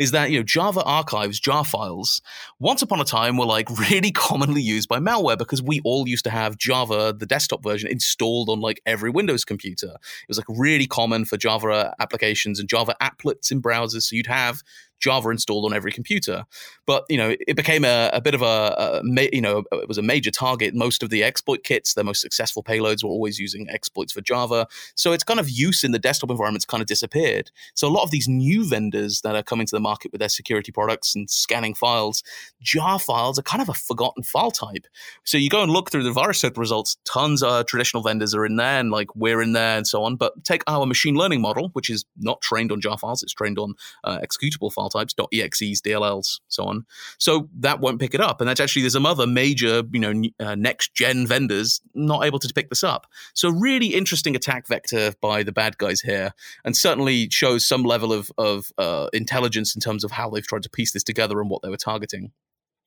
[0.00, 2.20] is that, you know, Java archives, jar files,
[2.58, 6.24] once upon a time were like really commonly used by malware because we all used
[6.24, 9.92] to have Java, the desktop version, installed on like every Windows computer.
[9.94, 14.02] It was like really common for Java applications and Java applets in browsers.
[14.02, 14.60] So you'd have
[15.00, 16.44] Java installed on every computer.
[16.86, 19.98] But you know, it became a, a bit of a, a, you know it was
[19.98, 20.74] a major target.
[20.74, 24.66] Most of the exploit kits, the most successful payloads, were always using exploits for Java.
[24.94, 27.50] So its kind of use in the desktop environments kind of disappeared.
[27.74, 30.28] So a lot of these new vendors that are coming to the market with their
[30.28, 32.22] security products and scanning files,
[32.60, 34.86] jar files are kind of a forgotten file type.
[35.24, 36.96] So you go and look through the VirusTotal results.
[37.04, 40.16] Tons of traditional vendors are in there, and like we're in there, and so on.
[40.16, 43.58] But take our machine learning model, which is not trained on jar files; it's trained
[43.58, 46.86] on uh, executable file types, .exes, DLLs, so on.
[47.18, 50.22] So that won't pick it up, and that's actually there's some other major, you know,
[50.40, 53.06] uh, next gen vendors not able to pick this up.
[53.34, 56.32] So really interesting attack vector by the bad guys here,
[56.64, 60.62] and certainly shows some level of of uh, intelligence in terms of how they've tried
[60.64, 62.32] to piece this together and what they were targeting.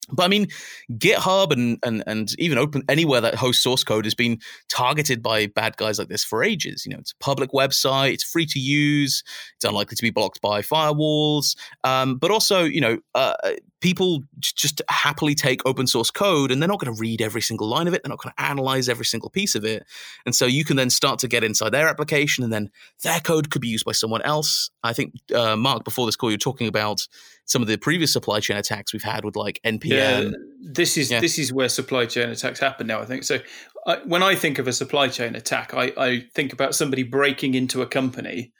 [0.09, 0.47] But I mean,
[0.93, 4.39] GitHub and, and and even open anywhere that hosts source code has been
[4.69, 6.85] targeted by bad guys like this for ages.
[6.85, 9.23] You know, it's a public website, it's free to use,
[9.55, 11.55] it's unlikely to be blocked by firewalls.
[11.83, 13.33] Um, but also, you know, uh,
[13.79, 17.67] people just happily take open source code and they're not going to read every single
[17.67, 18.01] line of it.
[18.03, 19.85] They're not going to analyze every single piece of it.
[20.25, 22.71] And so you can then start to get inside their application and then
[23.03, 24.71] their code could be used by someone else.
[24.83, 27.07] I think, uh, Mark, before this call, you're talking about
[27.45, 30.31] some of the previous supply chain attacks we've had with like NPM.
[30.31, 31.19] Yeah, this is yeah.
[31.19, 32.99] this is where supply chain attacks happen now.
[32.99, 33.39] I think so.
[33.85, 37.53] I, when I think of a supply chain attack, I, I think about somebody breaking
[37.53, 38.51] into a company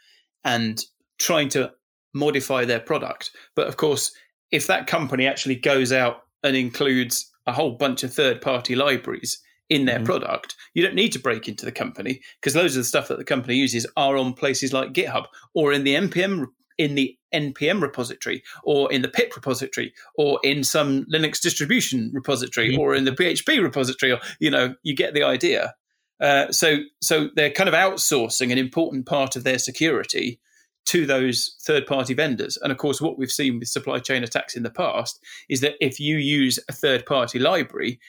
[0.44, 0.82] and
[1.20, 1.74] trying to
[2.14, 3.32] modify their product.
[3.56, 4.12] But of course,
[4.52, 9.40] if that company actually goes out and includes a whole bunch of third party libraries
[9.70, 10.06] in their mm-hmm.
[10.06, 13.18] product, you don't need to break into the company because loads of the stuff that
[13.18, 16.46] the company uses are on places like GitHub or in the npm
[16.78, 22.72] in the npm repository or in the pip repository or in some linux distribution repository
[22.72, 22.80] mm-hmm.
[22.80, 25.74] or in the php repository or you know you get the idea
[26.20, 30.40] uh, so so they're kind of outsourcing an important part of their security
[30.88, 32.58] to those third party vendors.
[32.58, 35.20] And of course, what we've seen with supply chain attacks in the past
[35.50, 38.00] is that if you use a third party library,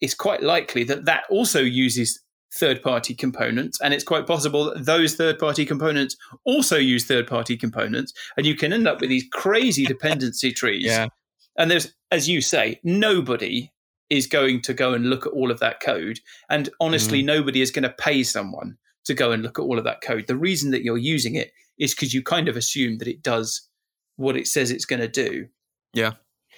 [0.00, 2.20] it's quite likely that that also uses
[2.52, 3.80] third party components.
[3.80, 8.12] And it's quite possible that those third party components also use third party components.
[8.36, 10.84] And you can end up with these crazy dependency trees.
[10.84, 11.08] Yeah.
[11.58, 13.72] And there's, as you say, nobody
[14.10, 16.20] is going to go and look at all of that code.
[16.50, 17.26] And honestly, mm.
[17.26, 20.26] nobody is going to pay someone to go and look at all of that code.
[20.26, 23.68] The reason that you're using it is because you kind of assume that it does
[24.16, 25.46] what it says it's going to do.
[25.92, 26.12] Yeah.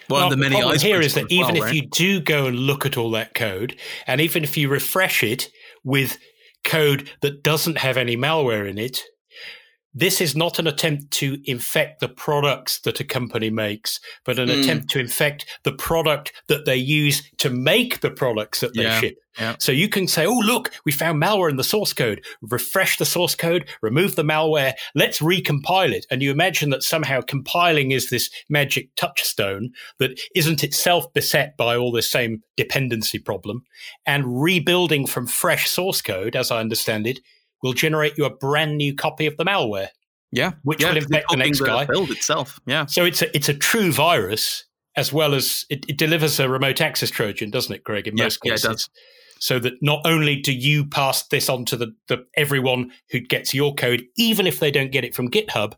[0.07, 1.75] One well, the, the problem here is that even well, if right?
[1.75, 3.77] you do go and look at all that code,
[4.07, 5.51] and even if you refresh it
[5.85, 6.19] with
[6.65, 9.03] code that doesn't have any malware in it,
[9.99, 14.49] this is not an attempt to infect the products that a company makes, but an
[14.49, 14.61] mm.
[14.61, 19.01] attempt to infect the product that they use to make the products that they yeah.
[19.01, 19.17] ship.
[19.39, 19.57] Yeah.
[19.59, 22.25] So you can say, oh, look, we found malware in the source code.
[22.43, 26.07] Refresh the source code, remove the malware, let's recompile it.
[26.11, 31.77] And you imagine that somehow compiling is this magic touchstone that isn't itself beset by
[31.77, 33.63] all this same dependency problem.
[34.07, 37.21] And rebuilding from fresh source code, as I understand it,
[37.63, 39.89] will generate you a brand new copy of the malware.
[40.31, 41.87] Yeah, which yeah, will infect the next guy.
[41.87, 42.61] Build itself.
[42.67, 42.87] Yeah.
[42.87, 44.65] So it's a it's a true virus
[44.97, 48.09] as well as it, it delivers a remote access Trojan, doesn't it, Greg?
[48.09, 48.65] In yeah, most cases.
[48.65, 48.91] Yeah, it does.
[49.41, 53.55] So that not only do you pass this on to the, the everyone who gets
[53.55, 55.75] your code, even if they don't get it from GitHub,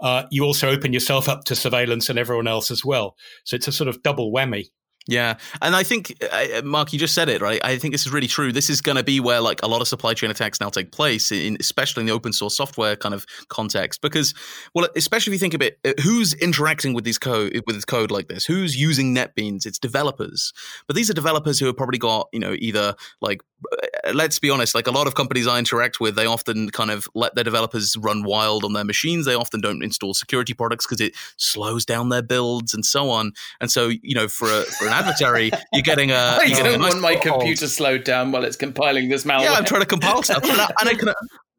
[0.00, 3.14] uh, you also open yourself up to surveillance and everyone else as well.
[3.44, 4.70] So it's a sort of double whammy.
[5.08, 7.60] Yeah, and I think uh, Mark, you just said it right.
[7.64, 8.52] I think this is really true.
[8.52, 10.92] This is going to be where like a lot of supply chain attacks now take
[10.92, 14.00] place, in, especially in the open source software kind of context.
[14.00, 14.32] Because,
[14.74, 18.28] well, especially if you think it, uh, who's interacting with these code with code like
[18.28, 18.44] this?
[18.44, 19.66] Who's using NetBeans?
[19.66, 20.52] It's developers,
[20.86, 23.40] but these are developers who have probably got you know either like
[23.72, 26.90] uh, let's be honest, like a lot of companies I interact with, they often kind
[26.90, 29.26] of let their developers run wild on their machines.
[29.26, 33.32] They often don't install security products because it slows down their builds and so on.
[33.60, 36.14] And so, you know, for a, for an adversary, you're getting a.
[36.40, 39.44] I you don't nice want my computer slowed down while it's compiling this malware.
[39.44, 41.12] Yeah, I'm trying to compile stuff, and I, and I can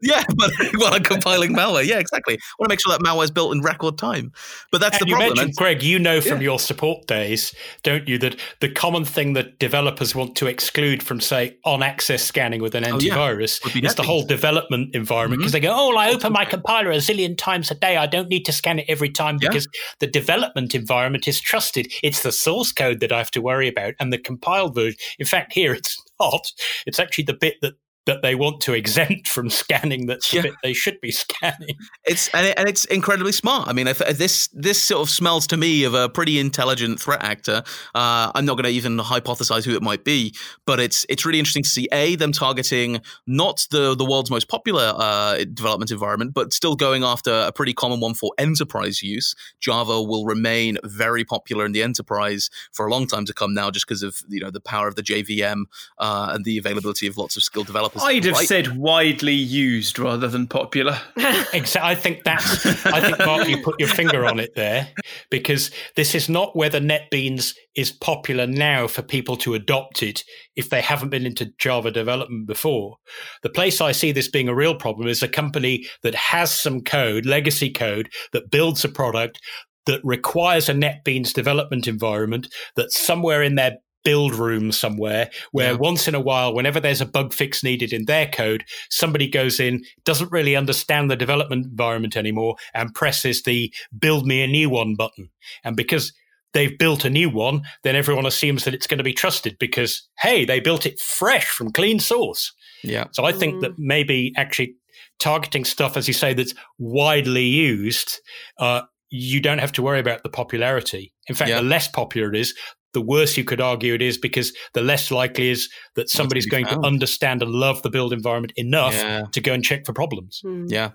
[0.03, 2.35] yeah, but while I'm compiling malware, yeah, exactly.
[2.35, 4.31] I want to make sure that malware is built in record time.
[4.71, 5.37] But that's and the you problem.
[5.37, 6.45] Mentioned, Greg, you know from yeah.
[6.45, 11.21] your support days, don't you, that the common thing that developers want to exclude from,
[11.21, 13.85] say, on-access scanning with an antivirus oh, yeah.
[13.85, 15.61] is the whole development environment because mm-hmm.
[15.61, 17.97] they go, "Oh, well, I open my compiler a zillion times a day.
[17.97, 19.79] I don't need to scan it every time because yeah.
[19.99, 21.91] the development environment is trusted.
[22.03, 24.97] It's the source code that I have to worry about, and the compiled version.
[25.19, 26.51] In fact, here it's not.
[26.85, 27.73] It's actually the bit that
[28.05, 30.41] that they want to exempt from scanning that's the yeah.
[30.43, 31.75] bit they should be scanning.
[32.05, 33.67] It's and, it, and it's incredibly smart.
[33.67, 36.99] I mean, if, if this this sort of smells to me of a pretty intelligent
[36.99, 37.63] threat actor.
[37.95, 40.35] Uh, I'm not going to even hypothesize who it might be,
[40.65, 44.49] but it's it's really interesting to see a them targeting not the the world's most
[44.49, 49.35] popular uh, development environment, but still going after a pretty common one for enterprise use.
[49.59, 53.71] Java will remain very popular in the enterprise for a long time to come now,
[53.71, 55.63] just because of you know the power of the JVM
[55.99, 58.47] uh, and the availability of lots of skilled developers I'd have right?
[58.47, 60.99] said widely used rather than popular.
[61.53, 61.81] exactly.
[61.81, 62.65] I think that's.
[62.85, 64.89] I think Mark, you put your finger on it there
[65.29, 70.23] because this is not whether NetBeans is popular now for people to adopt it
[70.55, 72.97] if they haven't been into Java development before.
[73.41, 76.81] The place I see this being a real problem is a company that has some
[76.81, 79.39] code, legacy code, that builds a product
[79.85, 85.77] that requires a NetBeans development environment that's somewhere in their build room somewhere where yeah.
[85.77, 89.59] once in a while, whenever there's a bug fix needed in their code, somebody goes
[89.59, 94.69] in, doesn't really understand the development environment anymore, and presses the build me a new
[94.69, 95.29] one button.
[95.63, 96.13] And because
[96.53, 100.07] they've built a new one, then everyone assumes that it's going to be trusted because,
[100.19, 102.53] hey, they built it fresh from clean source.
[102.83, 103.05] Yeah.
[103.11, 103.61] So I think mm.
[103.61, 104.75] that maybe actually
[105.19, 108.19] targeting stuff, as you say, that's widely used,
[108.59, 111.13] uh, you don't have to worry about the popularity.
[111.27, 111.57] In fact, yeah.
[111.57, 112.53] the less popular it is,
[112.93, 116.65] the worse you could argue it is because the less likely is that somebody's going
[116.65, 116.81] found.
[116.81, 119.25] to understand and love the build environment enough yeah.
[119.31, 120.41] to go and check for problems.
[120.45, 120.65] Mm.
[120.69, 120.91] Yeah.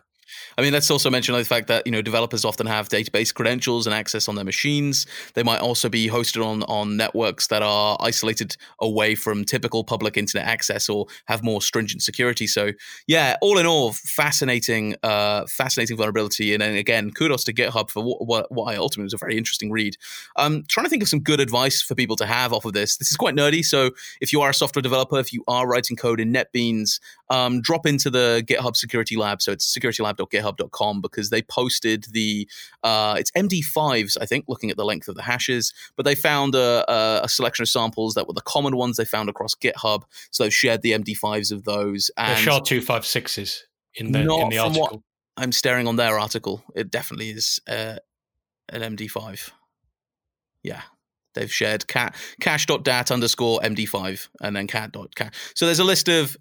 [0.56, 3.86] I mean, let's also mention the fact that you know developers often have database credentials
[3.86, 5.06] and access on their machines.
[5.34, 10.16] They might also be hosted on on networks that are isolated away from typical public
[10.16, 12.46] internet access or have more stringent security.
[12.46, 12.72] So,
[13.06, 16.54] yeah, all in all, fascinating, uh, fascinating vulnerability.
[16.54, 19.36] And, then again, kudos to GitHub for what, what, what I ultimately was a very
[19.36, 19.96] interesting read.
[20.36, 22.96] I'm trying to think of some good advice for people to have off of this.
[22.96, 23.64] This is quite nerdy.
[23.64, 27.60] So, if you are a software developer, if you are writing code in NetBeans, um,
[27.60, 29.42] drop into the GitHub Security Lab.
[29.42, 29.66] So it's
[30.18, 32.48] securitylab.github.com because they posted the
[32.82, 35.72] uh, it's MD5s, I think, looking at the length of the hashes.
[35.96, 39.28] But they found a, a, selection of samples that were the common ones they found
[39.28, 40.02] across GitHub.
[40.30, 42.10] So they've shared the MD5s of those.
[42.16, 43.60] And the SHA-256s
[43.94, 45.02] in the in the article.
[45.36, 46.64] I'm staring on their article.
[46.74, 47.96] It definitely is uh,
[48.70, 49.50] an MD5.
[50.64, 50.82] Yeah,
[51.34, 55.34] they've shared cat cache.dat underscore md5 and then cat.cat.
[55.54, 56.36] So there's a list of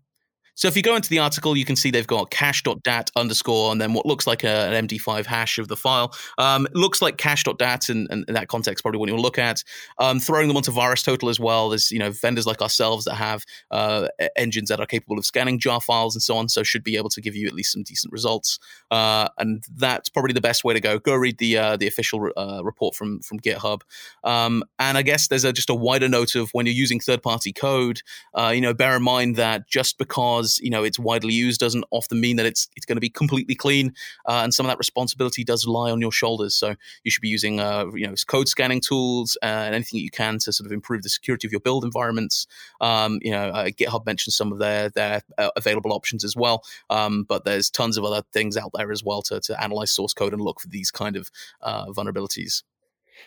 [0.58, 3.80] so if you go into the article, you can see they've got cache.dat underscore and
[3.80, 6.16] then what looks like a, an MD5 hash of the file.
[6.40, 9.64] Um, looks like cache.dat, and, and in that context, probably what you'll look at.
[10.00, 11.70] Um, throwing them onto VirusTotal as well.
[11.70, 15.60] There's you know vendors like ourselves that have uh, engines that are capable of scanning
[15.60, 17.84] jar files and so on, so should be able to give you at least some
[17.84, 18.58] decent results.
[18.90, 20.98] Uh, and that's probably the best way to go.
[20.98, 23.82] Go read the uh, the official uh, report from from GitHub.
[24.24, 27.22] Um, and I guess there's a, just a wider note of when you're using third
[27.22, 28.02] party code,
[28.34, 31.60] uh, you know, bear in mind that just because because you know it's widely used
[31.60, 33.94] doesn't often mean that it's it's going to be completely clean,
[34.26, 36.56] uh, and some of that responsibility does lie on your shoulders.
[36.56, 40.04] So you should be using uh, you know code scanning tools uh, and anything that
[40.04, 42.48] you can to sort of improve the security of your build environments.
[42.82, 46.64] Um, you know, uh, GitHub mentions some of their their uh, available options as well,
[46.90, 50.14] um, but there's tons of other things out there as well to to analyze source
[50.14, 51.30] code and look for these kind of
[51.64, 52.64] vulnerabilities.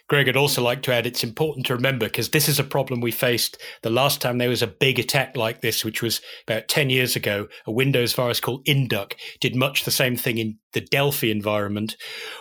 [0.09, 3.01] Greg, I'd also like to add it's important to remember because this is a problem
[3.01, 6.69] we faced the last time there was a big attack like this, which was about
[6.69, 7.47] 10 years ago.
[7.67, 11.97] A Windows virus called Induc did much the same thing in the Delphi environment.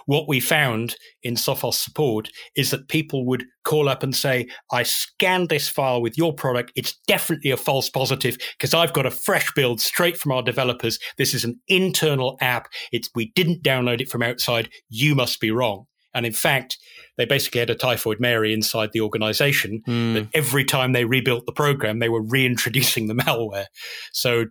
[0.06, 4.84] What we found in Sophos support is that people would call up and say, I
[4.84, 6.72] scanned this file with your product.
[6.76, 11.00] It's definitely a false positive because I've got a fresh build straight from our developers.
[11.18, 12.68] This is an internal app.
[12.92, 14.70] It's, we didn't download it from outside.
[14.90, 15.86] You must be wrong.
[16.14, 16.78] And in fact,
[17.18, 20.14] they basically had a typhoid Mary inside the organization mm.
[20.14, 23.66] that every time they rebuilt the program, they were reintroducing the malware.
[24.12, 24.46] So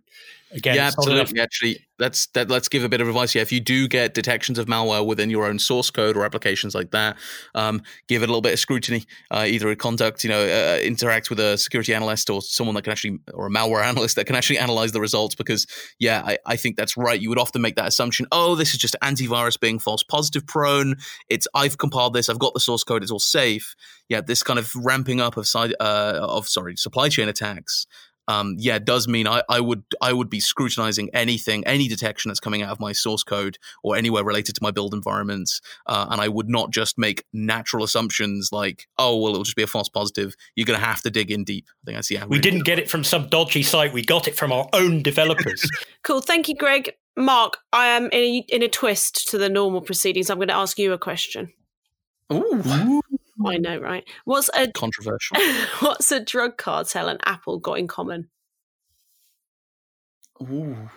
[0.53, 1.41] again, yeah, absolutely.
[1.41, 3.35] Actually, let's that, let's give a bit of advice.
[3.35, 6.75] Yeah, if you do get detections of malware within your own source code or applications
[6.75, 7.17] like that,
[7.55, 9.05] um, give it a little bit of scrutiny.
[9.31, 12.83] Uh, either a conduct, you know, uh, interact with a security analyst or someone that
[12.83, 15.35] can actually, or a malware analyst that can actually analyze the results.
[15.35, 15.67] Because
[15.99, 17.21] yeah, I, I think that's right.
[17.21, 18.27] You would often make that assumption.
[18.33, 20.97] Oh, this is just antivirus being false positive prone.
[21.29, 22.29] It's I've compiled this.
[22.29, 23.03] I've got the source code.
[23.03, 23.75] It's all safe.
[24.09, 27.87] Yeah, this kind of ramping up of side uh, of sorry supply chain attacks
[28.29, 32.41] um, yeah, does mean I, I would I would be scrutinizing anything, any detection that's
[32.41, 36.21] coming out of my source code or anywhere related to my build environments, uh, and
[36.21, 39.89] I would not just make natural assumptions like, oh well, it'll just be a false
[39.89, 40.35] positive.
[40.55, 41.67] You're going to have to dig in deep.
[41.69, 42.17] I think I see.
[42.17, 43.93] how we didn't get it from some dodgy site.
[43.93, 45.69] We got it from our own developers.
[46.05, 46.21] cool.
[46.21, 46.93] Thank you, Greg.
[47.17, 50.31] Mark, I am in a, in a twist to the normal proceedings.
[50.31, 51.53] I'm going to ask you a question.
[52.33, 53.01] Ooh.
[53.47, 54.09] I know, right?
[54.25, 55.37] What's a controversial?
[55.81, 58.29] what's a drug cartel and Apple got in common?
[60.43, 60.91] Ooh.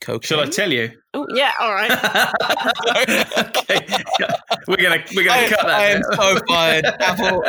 [0.00, 0.26] Cocaine?
[0.26, 0.90] Shall I tell you?
[1.14, 1.90] Oh yeah, all right.
[3.38, 3.80] okay,
[4.68, 5.70] we're gonna we're gonna I, cut that.
[5.70, 6.84] I am so fired.
[7.00, 7.42] Apple.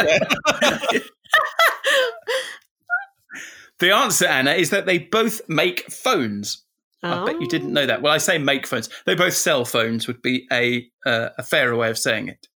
[3.79, 6.63] the answer, Anna, is that they both make phones.
[7.03, 7.23] Oh.
[7.23, 8.01] I bet you didn't know that.
[8.01, 8.89] Well, I say make phones.
[9.05, 10.07] They both sell phones.
[10.07, 12.47] Would be a uh, a fairer way of saying it.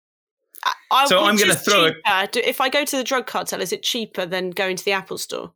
[0.91, 1.91] I, so I'm going to throw.
[2.05, 2.29] A...
[2.35, 5.17] If I go to the drug cartel, is it cheaper than going to the Apple
[5.17, 5.53] store?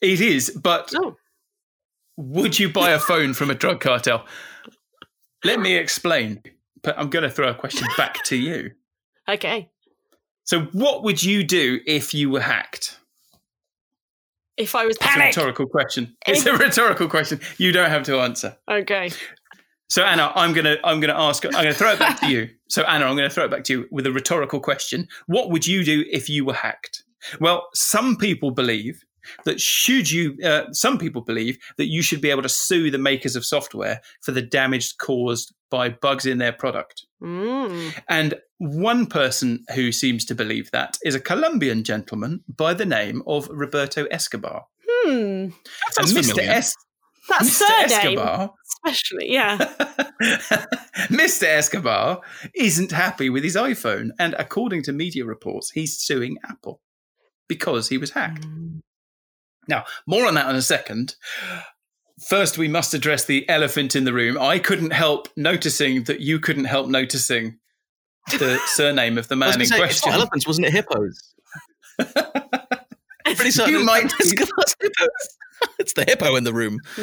[0.00, 1.16] It is, but oh.
[2.16, 4.26] would you buy a phone from a drug cartel?
[5.44, 6.42] Let me explain.
[6.82, 8.72] But I'm going to throw a question back to you.
[9.26, 9.70] Okay.
[10.44, 13.00] So, what would you do if you were hacked?
[14.58, 15.28] If I was panic.
[15.28, 16.14] It's a rhetorical question.
[16.28, 17.40] It's a rhetorical question.
[17.56, 18.58] You don't have to answer.
[18.70, 19.10] Okay.
[19.88, 22.48] So Anna, I'm gonna I'm gonna ask I'm gonna throw it back to you.
[22.68, 25.06] So Anna, I'm gonna throw it back to you with a rhetorical question.
[25.26, 27.04] What would you do if you were hacked?
[27.40, 29.02] Well, some people believe
[29.44, 32.98] that should you uh, some people believe that you should be able to sue the
[32.98, 37.06] makers of software for the damage caused by bugs in their product.
[37.22, 38.00] Mm.
[38.08, 43.22] And one person who seems to believe that is a Colombian gentleman by the name
[43.26, 44.66] of Roberto Escobar.
[44.86, 45.48] Hmm.
[45.90, 46.30] sounds and Mr.
[46.30, 46.50] familiar.
[46.50, 46.76] Es-
[47.28, 47.46] That Mr.
[47.46, 49.56] surname, Escobar, especially, yeah.
[51.08, 51.44] Mr.
[51.44, 52.20] Escobar
[52.54, 56.80] isn't happy with his iPhone, and according to media reports, he's suing Apple
[57.48, 58.46] because he was hacked.
[58.46, 58.80] Mm.
[59.68, 61.14] Now, more on that in a second.
[62.28, 64.38] First, we must address the elephant in the room.
[64.38, 67.58] I couldn't help noticing that you couldn't help noticing
[68.30, 70.10] the surname of the I was man in say, it's question.
[70.10, 70.72] not elephants, wasn't it?
[70.72, 71.34] Hippos.
[73.36, 75.36] Pretty certain You it's- might- it's hippos.
[75.78, 76.78] it's the hippo in the room.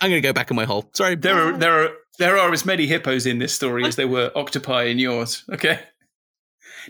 [0.00, 0.90] I'm going to go back in my hole.
[0.94, 1.14] Sorry.
[1.14, 4.30] There are there are there are as many hippos in this story as there were
[4.34, 5.44] octopi in yours.
[5.52, 5.80] Okay.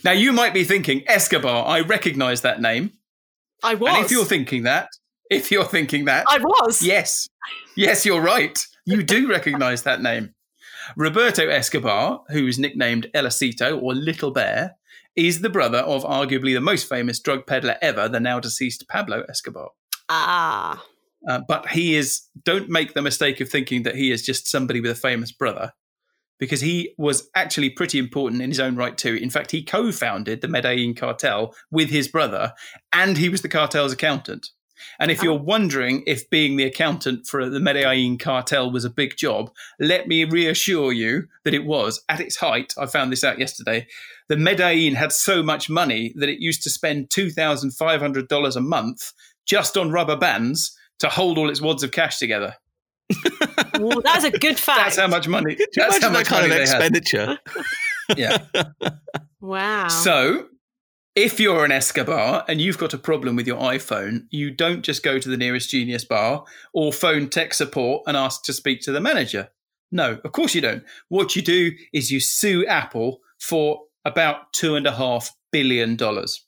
[0.04, 1.66] Now you might be thinking Escobar.
[1.66, 2.92] I recognise that name.
[3.62, 3.94] I was.
[3.96, 4.88] And if you're thinking that,
[5.30, 6.82] if you're thinking that, I was.
[6.82, 7.28] yes,
[7.76, 8.58] yes, you're right.
[8.86, 10.34] You do recognise that name.
[10.96, 14.74] Roberto Escobar, who is nicknamed El Elacito or Little Bear,
[15.16, 19.22] is the brother of arguably the most famous drug peddler ever, the now deceased Pablo
[19.28, 19.70] Escobar.
[20.08, 20.84] Ah.
[21.28, 24.80] Uh, but he is, don't make the mistake of thinking that he is just somebody
[24.80, 25.72] with a famous brother,
[26.38, 29.14] because he was actually pretty important in his own right, too.
[29.14, 32.52] In fact, he co founded the Medellin cartel with his brother,
[32.92, 34.48] and he was the cartel's accountant.
[34.98, 35.24] And if ah.
[35.24, 40.08] you're wondering if being the accountant for the Medellin cartel was a big job, let
[40.08, 42.02] me reassure you that it was.
[42.08, 43.86] At its height, I found this out yesterday,
[44.28, 49.12] the Medellin had so much money that it used to spend $2,500 a month
[49.46, 52.54] just on rubber bands to hold all its wads of cash together.
[53.78, 54.80] Well, that's a good fact.
[54.80, 55.56] That's how much money.
[55.74, 57.38] That's how much that kind money of expenditure?
[58.16, 58.38] Yeah.
[59.44, 59.88] Wow.
[59.88, 60.46] So,
[61.14, 65.02] if you're an Escobar and you've got a problem with your iPhone, you don't just
[65.02, 68.92] go to the nearest Genius bar or phone tech support and ask to speak to
[68.92, 69.50] the manager.
[69.92, 70.82] No, of course you don't.
[71.08, 76.44] What you do is you sue Apple for about two and a half billion dollars.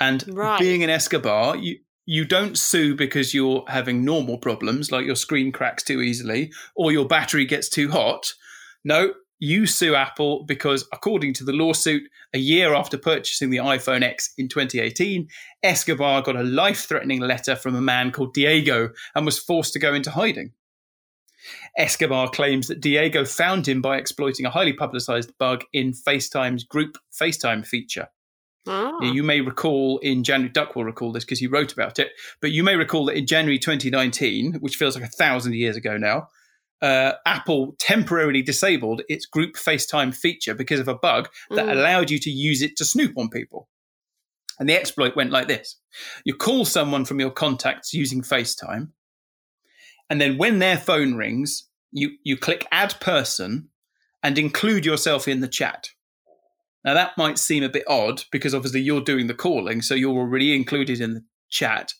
[0.00, 0.60] And Right.
[0.60, 5.50] being an Escobar, you you don't sue because you're having normal problems like your screen
[5.50, 8.34] cracks too easily or your battery gets too hot.
[8.84, 14.02] No, you sue Apple because, according to the lawsuit, a year after purchasing the iPhone
[14.02, 15.28] X in 2018,
[15.62, 19.78] Escobar got a life threatening letter from a man called Diego and was forced to
[19.78, 20.52] go into hiding.
[21.76, 26.96] Escobar claims that Diego found him by exploiting a highly publicized bug in FaceTime's group
[27.12, 28.08] FaceTime feature.
[28.66, 28.98] Ah.
[29.02, 32.52] You may recall in January, Duck will recall this because he wrote about it, but
[32.52, 36.28] you may recall that in January 2019, which feels like a thousand years ago now,
[36.84, 41.72] uh, Apple temporarily disabled its group FaceTime feature because of a bug that Mm.
[41.72, 43.68] allowed you to use it to snoop on people.
[44.58, 45.78] And the exploit went like this
[46.24, 48.88] you call someone from your contacts using FaceTime,
[50.10, 53.68] and then when their phone rings, you, you click add person
[54.22, 55.90] and include yourself in the chat.
[56.84, 60.18] Now, that might seem a bit odd because obviously you're doing the calling, so you're
[60.18, 61.94] already included in the chat.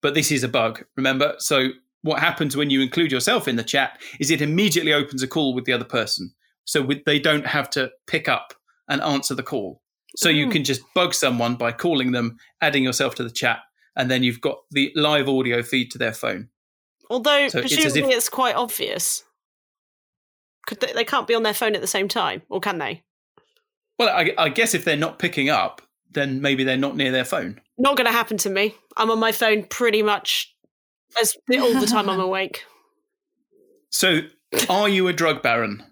[0.00, 1.34] But this is a bug, remember?
[1.38, 1.70] So,
[2.02, 5.54] what happens when you include yourself in the chat is it immediately opens a call
[5.54, 6.32] with the other person.
[6.64, 8.54] So, with, they don't have to pick up
[8.88, 9.82] and answer the call.
[10.16, 10.52] So, you Mm.
[10.52, 13.60] can just bug someone by calling them, adding yourself to the chat,
[13.96, 16.48] and then you've got the live audio feed to their phone.
[17.10, 19.24] Although So it's if- it's quite obvious.
[20.66, 23.02] Could they, they can't be on their phone at the same time, or can they?
[23.98, 27.24] Well, I, I guess if they're not picking up, then maybe they're not near their
[27.24, 27.60] phone.
[27.78, 28.74] Not going to happen to me.
[28.96, 30.54] I'm on my phone pretty much
[31.20, 32.64] as all the time I'm awake.
[33.90, 34.20] So,
[34.68, 35.84] are you a drug baron?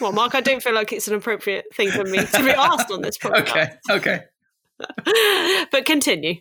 [0.00, 2.90] Well, Mark, I don't feel like it's an appropriate thing for me to be asked
[2.90, 3.78] on this podcast.
[3.90, 4.24] Okay,
[4.80, 5.66] okay.
[5.70, 6.36] but continue.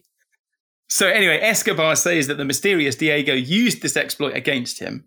[0.88, 5.06] So anyway, Escobar says that the mysterious Diego used this exploit against him,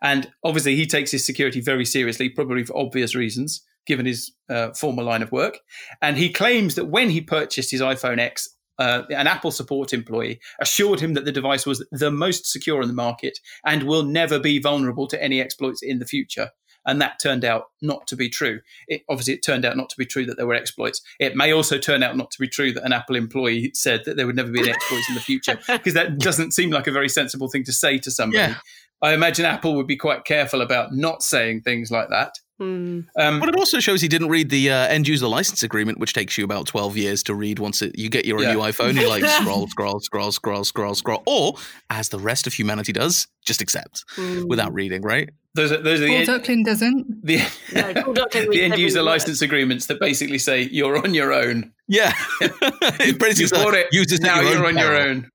[0.00, 4.70] and obviously he takes his security very seriously, probably for obvious reasons, given his uh,
[4.70, 5.58] former line of work.
[6.00, 8.48] And he claims that when he purchased his iPhone X,
[8.78, 12.88] uh, an Apple support employee assured him that the device was the most secure in
[12.88, 16.50] the market and will never be vulnerable to any exploits in the future.
[16.86, 18.60] And that turned out not to be true.
[18.86, 21.02] It, obviously, it turned out not to be true that there were exploits.
[21.20, 24.16] It may also turn out not to be true that an Apple employee said that
[24.16, 26.92] there would never be any exploits in the future, because that doesn't seem like a
[26.92, 28.38] very sensible thing to say to somebody.
[28.38, 28.54] Yeah.
[29.02, 32.32] I imagine Apple would be quite careful about not saying things like that.
[32.58, 33.00] Hmm.
[33.16, 36.12] Um, But it also shows he didn't read the uh, end user license agreement, which
[36.12, 38.52] takes you about 12 years to read once it, you get your Yeah.
[38.54, 38.94] new iPhone.
[39.00, 41.22] You like scroll, scroll, scroll, scroll, scroll, scroll.
[41.26, 41.54] Or,
[41.90, 44.44] as the rest of humanity does, just accept Hmm.
[44.48, 45.30] without reading, right?
[45.54, 47.24] those are those are Paul the, Ducklin doesn't.
[47.26, 47.38] the,
[47.74, 48.12] No, Paul
[48.52, 51.72] the end user license agreements that basically say you're on your own.
[51.88, 52.12] Yeah.
[52.40, 53.88] it basically You says, bought it.
[53.90, 55.30] use this now your you're own on your own.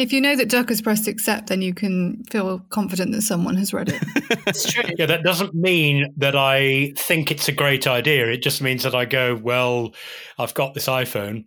[0.00, 3.54] If you know that Duck has pressed accept, then you can feel confident that someone
[3.56, 4.02] has read it.
[4.46, 4.84] It's true.
[4.96, 8.26] Yeah, that doesn't mean that I think it's a great idea.
[8.30, 9.92] It just means that I go, well,
[10.38, 11.44] I've got this iPhone.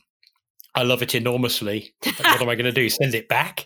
[0.76, 1.96] I love it enormously.
[2.04, 2.90] what am I going to do?
[2.90, 3.66] Send it back?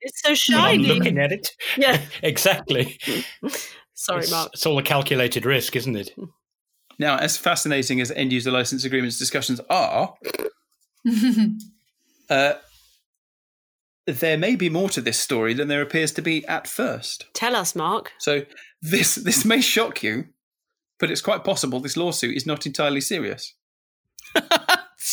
[0.00, 0.88] It's so When I'm shiny.
[0.88, 1.50] looking at it.
[1.78, 2.00] Yeah.
[2.24, 2.98] exactly.
[3.94, 4.50] Sorry, it's, Mark.
[4.54, 6.10] it's all a calculated risk, isn't it?
[6.98, 10.14] Now, as fascinating as end user license agreements discussions are,
[12.28, 12.54] uh,
[14.06, 17.26] there may be more to this story than there appears to be at first.
[17.34, 18.12] Tell us, Mark.
[18.18, 18.42] So
[18.80, 20.26] this this may shock you,
[20.98, 23.54] but it's quite possible this lawsuit is not entirely serious.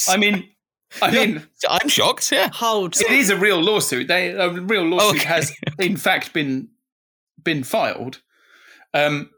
[0.07, 0.49] I mean,
[1.01, 2.31] I mean, I'm shocked.
[2.31, 2.49] Yeah.
[2.53, 2.95] Hold.
[2.99, 4.07] it is a real lawsuit.
[4.07, 5.27] They a real lawsuit Okay.
[5.29, 6.69] has in fact been
[7.43, 8.21] been filed.
[8.93, 9.31] Um,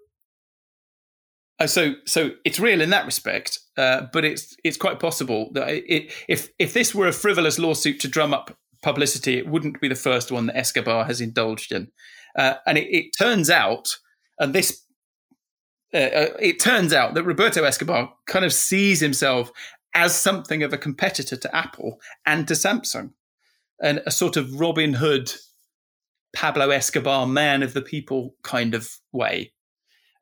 [1.59, 5.69] uh, so so it's real in that respect, uh, but it's it's quite possible that
[5.69, 9.81] it, it if if this were a frivolous lawsuit to drum up publicity, it wouldn't
[9.81, 11.87] be the first one that Escobar has indulged in.
[12.37, 13.97] Uh, and it, it turns out,
[14.39, 14.83] and this
[15.93, 19.51] uh, uh, it turns out that Roberto Escobar kind of sees himself
[19.95, 23.11] as something of a competitor to Apple and to Samsung,
[23.81, 25.33] and a sort of Robin Hood,
[26.35, 29.51] Pablo Escobar, man of the people kind of way.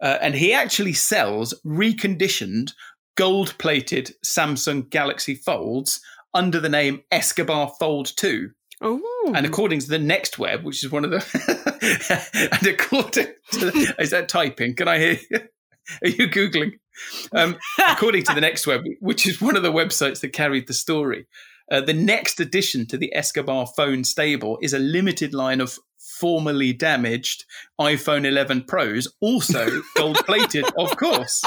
[0.02, 2.72] Uh, and he actually sells reconditioned,
[3.16, 6.00] gold plated Samsung Galaxy Folds
[6.34, 8.50] under the name Escobar Fold 2.
[8.82, 9.32] Oh.
[9.34, 13.96] And according to the Next Web, which is one of the, and according to, the,
[14.00, 14.76] is that typing?
[14.76, 15.18] Can I hear?
[16.02, 16.74] Are you googling?
[17.34, 17.58] Um,
[17.88, 21.28] according to the Next Web, which is one of the websites that carried the story,
[21.72, 26.74] uh, the next addition to the Escobar phone stable is a limited line of formerly
[26.74, 27.46] damaged
[27.80, 31.44] iPhone 11 Pros, also gold plated, of course.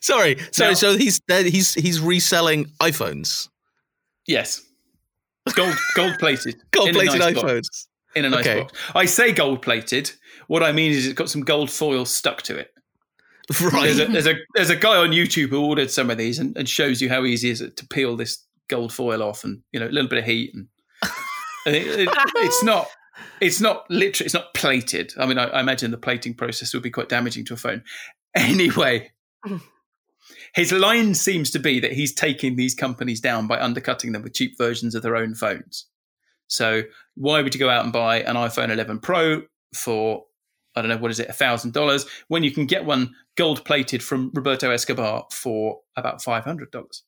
[0.00, 0.36] Sorry.
[0.50, 0.70] Sorry.
[0.70, 3.48] Now- so he's he's he's reselling iPhones,
[4.26, 4.62] Yes,
[5.54, 7.44] gold gold plated, gold plated nice box.
[7.52, 7.86] iPhones.
[8.16, 8.60] in a nice Okay.
[8.62, 8.78] box.
[8.94, 10.10] I say gold plated.
[10.48, 12.72] What I mean is it's got some gold foil stuck to it.
[13.60, 13.84] Right.
[13.94, 16.56] There's a there's a there's a guy on YouTube who ordered some of these and,
[16.56, 19.78] and shows you how easy it is to peel this gold foil off and you
[19.78, 20.66] know a little bit of heat and,
[21.64, 22.08] and it, it,
[22.38, 22.88] it's not
[23.40, 25.12] it's not literally it's not plated.
[25.16, 27.84] I mean I, I imagine the plating process would be quite damaging to a phone.
[28.34, 29.12] Anyway,
[30.54, 34.34] his line seems to be that he's taking these companies down by undercutting them with
[34.34, 35.86] cheap versions of their own phones.
[36.48, 36.82] So
[37.14, 39.42] why would you go out and buy an iPhone 11 Pro
[39.74, 40.24] for
[40.76, 44.02] I don't know what is it, thousand dollars when you can get one gold plated
[44.02, 47.02] from Roberto Escobar for about five hundred dollars.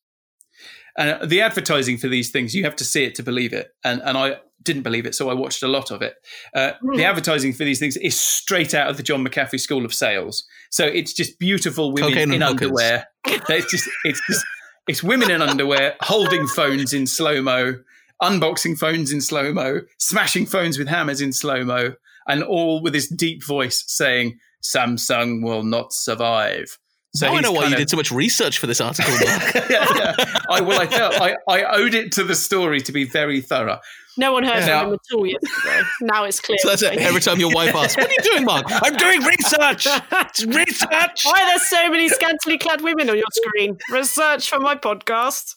[0.97, 3.69] And uh, the advertising for these things, you have to see it to believe it.
[3.83, 6.15] And and I didn't believe it, so I watched a lot of it.
[6.53, 9.93] Uh, the advertising for these things is straight out of the John McAfee School of
[9.93, 10.45] Sales.
[10.69, 13.07] So it's just beautiful women Cocaine in underwear.
[13.25, 14.45] It's just it's just
[14.87, 17.75] it's women in underwear holding phones in slow mo,
[18.21, 21.93] unboxing phones in slow mo, smashing phones with hammers in slow mo,
[22.27, 26.77] and all with this deep voice saying, "Samsung will not survive."
[27.21, 29.11] Now I he's know why you of- did so much research for this article.
[29.13, 29.53] Mark.
[29.69, 30.15] yeah, yeah.
[30.49, 33.79] I, well, I felt I, I owed it to the story to be very thorough.
[34.17, 34.81] No one heard Yeah.
[34.81, 35.81] from him at all yesterday.
[36.01, 36.57] Now it's clear.
[36.59, 36.97] so that's it.
[36.97, 39.87] Every time your wife asks, "What are you doing, Mark?" I'm doing research.
[39.87, 41.25] It's research.
[41.25, 43.77] Why are there so many scantily clad women on your screen?
[43.91, 45.55] Research for my podcast.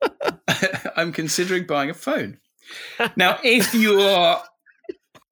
[0.96, 2.38] I'm considering buying a phone.
[3.16, 4.42] Now, if you are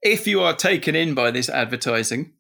[0.02, 2.32] if you are taken in by this advertising,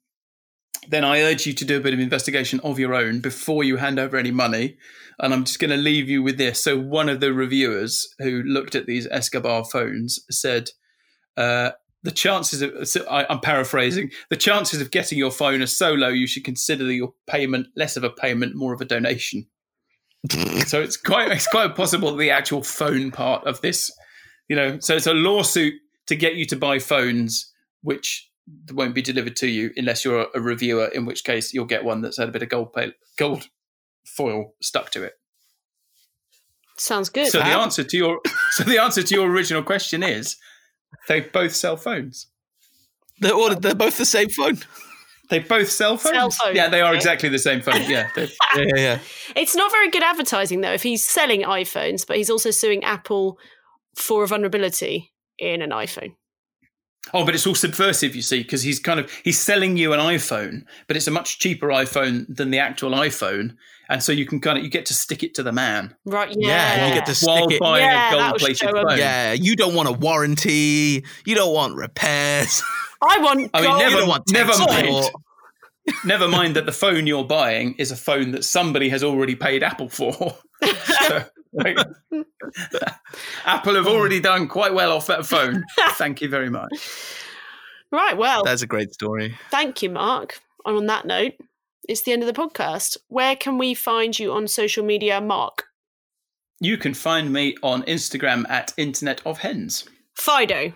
[0.88, 3.76] then I urge you to do a bit of investigation of your own before you
[3.76, 4.76] hand over any money.
[5.18, 6.64] And I'm just going to leave you with this.
[6.64, 10.70] So, one of the reviewers who looked at these Escobar phones said,
[11.36, 11.72] uh,
[12.02, 15.92] the chances of, so I, I'm paraphrasing, the chances of getting your phone are so
[15.92, 19.46] low, you should consider your payment less of a payment, more of a donation.
[20.66, 23.92] so it's quite it's quite possible that the actual phone part of this,
[24.48, 25.74] you know, so it's a lawsuit
[26.06, 27.52] to get you to buy phones
[27.82, 28.29] which
[28.72, 32.00] won't be delivered to you unless you're a reviewer, in which case you'll get one
[32.00, 33.48] that's had a bit of gold pa- gold
[34.04, 35.14] foil stuck to it.
[36.76, 37.28] Sounds good.
[37.28, 38.20] So the answer to your
[38.52, 40.36] so the answer to your original question is
[41.08, 42.28] they both sell phones.
[43.20, 44.58] They're, all, they're both the same phone.
[45.28, 46.14] They both sell phones.
[46.14, 46.96] Sell phones, yeah, they are okay.
[46.96, 47.82] exactly the same phone.
[47.88, 48.26] Yeah, Yeah,
[48.56, 48.98] yeah, yeah.
[49.36, 53.38] It's not very good advertising though if he's selling iPhones, but he's also suing Apple
[53.94, 56.14] for a vulnerability in an iPhone.
[57.14, 60.00] Oh, but it's all subversive, you see, because he's kind of he's selling you an
[60.00, 63.56] iPhone, but it's a much cheaper iPhone than the actual iPhone,
[63.88, 66.28] and so you can kind of you get to stick it to the man Right.
[66.38, 66.48] Yeah.
[66.48, 67.58] Yeah, and you get to stick while it.
[67.60, 68.98] buying Yeah, a that gold was plated phone.
[68.98, 71.04] Yeah, you don't want a warranty.
[71.24, 72.62] You don't want repairs.
[73.02, 73.50] I want.
[73.54, 73.80] I mean, gold.
[73.80, 75.10] never- want never mind.
[76.04, 79.62] Never mind that the phone you're buying is a phone that somebody has already paid
[79.64, 80.36] Apple for.
[80.62, 81.78] So, like,
[83.44, 84.24] Apple have already mm.
[84.24, 85.64] done quite well off that phone.
[85.92, 86.70] Thank you very much.
[87.92, 88.16] Right.
[88.16, 89.36] Well, That's a great story.
[89.50, 90.40] thank you, Mark.
[90.64, 91.32] And on that note,
[91.88, 92.96] it's the end of the podcast.
[93.08, 95.64] Where can we find you on social media, Mark?
[96.60, 99.88] You can find me on Instagram at Internet of Hens.
[100.14, 100.72] Fido.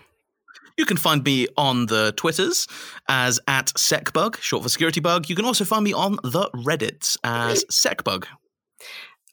[0.77, 2.67] You can find me on the Twitters
[3.07, 5.29] as at SecBug, short for security bug.
[5.29, 8.25] You can also find me on the Reddits as SecBug.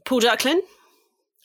[0.05, 0.61] Paul Ducklin.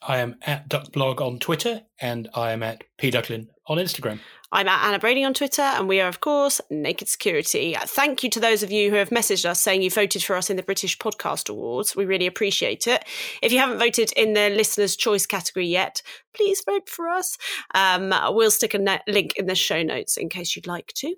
[0.02, 4.20] I am at DuckBlog on Twitter and I am at pducklin on Instagram.
[4.50, 7.76] I'm at Anna Brady on Twitter, and we are, of course, Naked Security.
[7.78, 10.50] Thank you to those of you who have messaged us saying you voted for us
[10.50, 11.98] in the British Podcast Awards.
[11.98, 13.04] We really appreciate it.
[13.42, 16.02] If you haven't voted in the Listener's Choice category yet,
[16.34, 17.38] please vote for us.
[17.76, 21.14] Um, we'll stick a ne- link in the show notes in case you'd like to.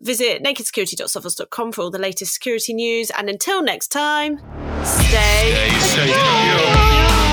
[0.00, 4.36] Visit nakedsecurity.sophos.com for all the latest security news, and until next time,
[4.84, 6.14] stay, Stay secure.
[6.14, 7.23] secure.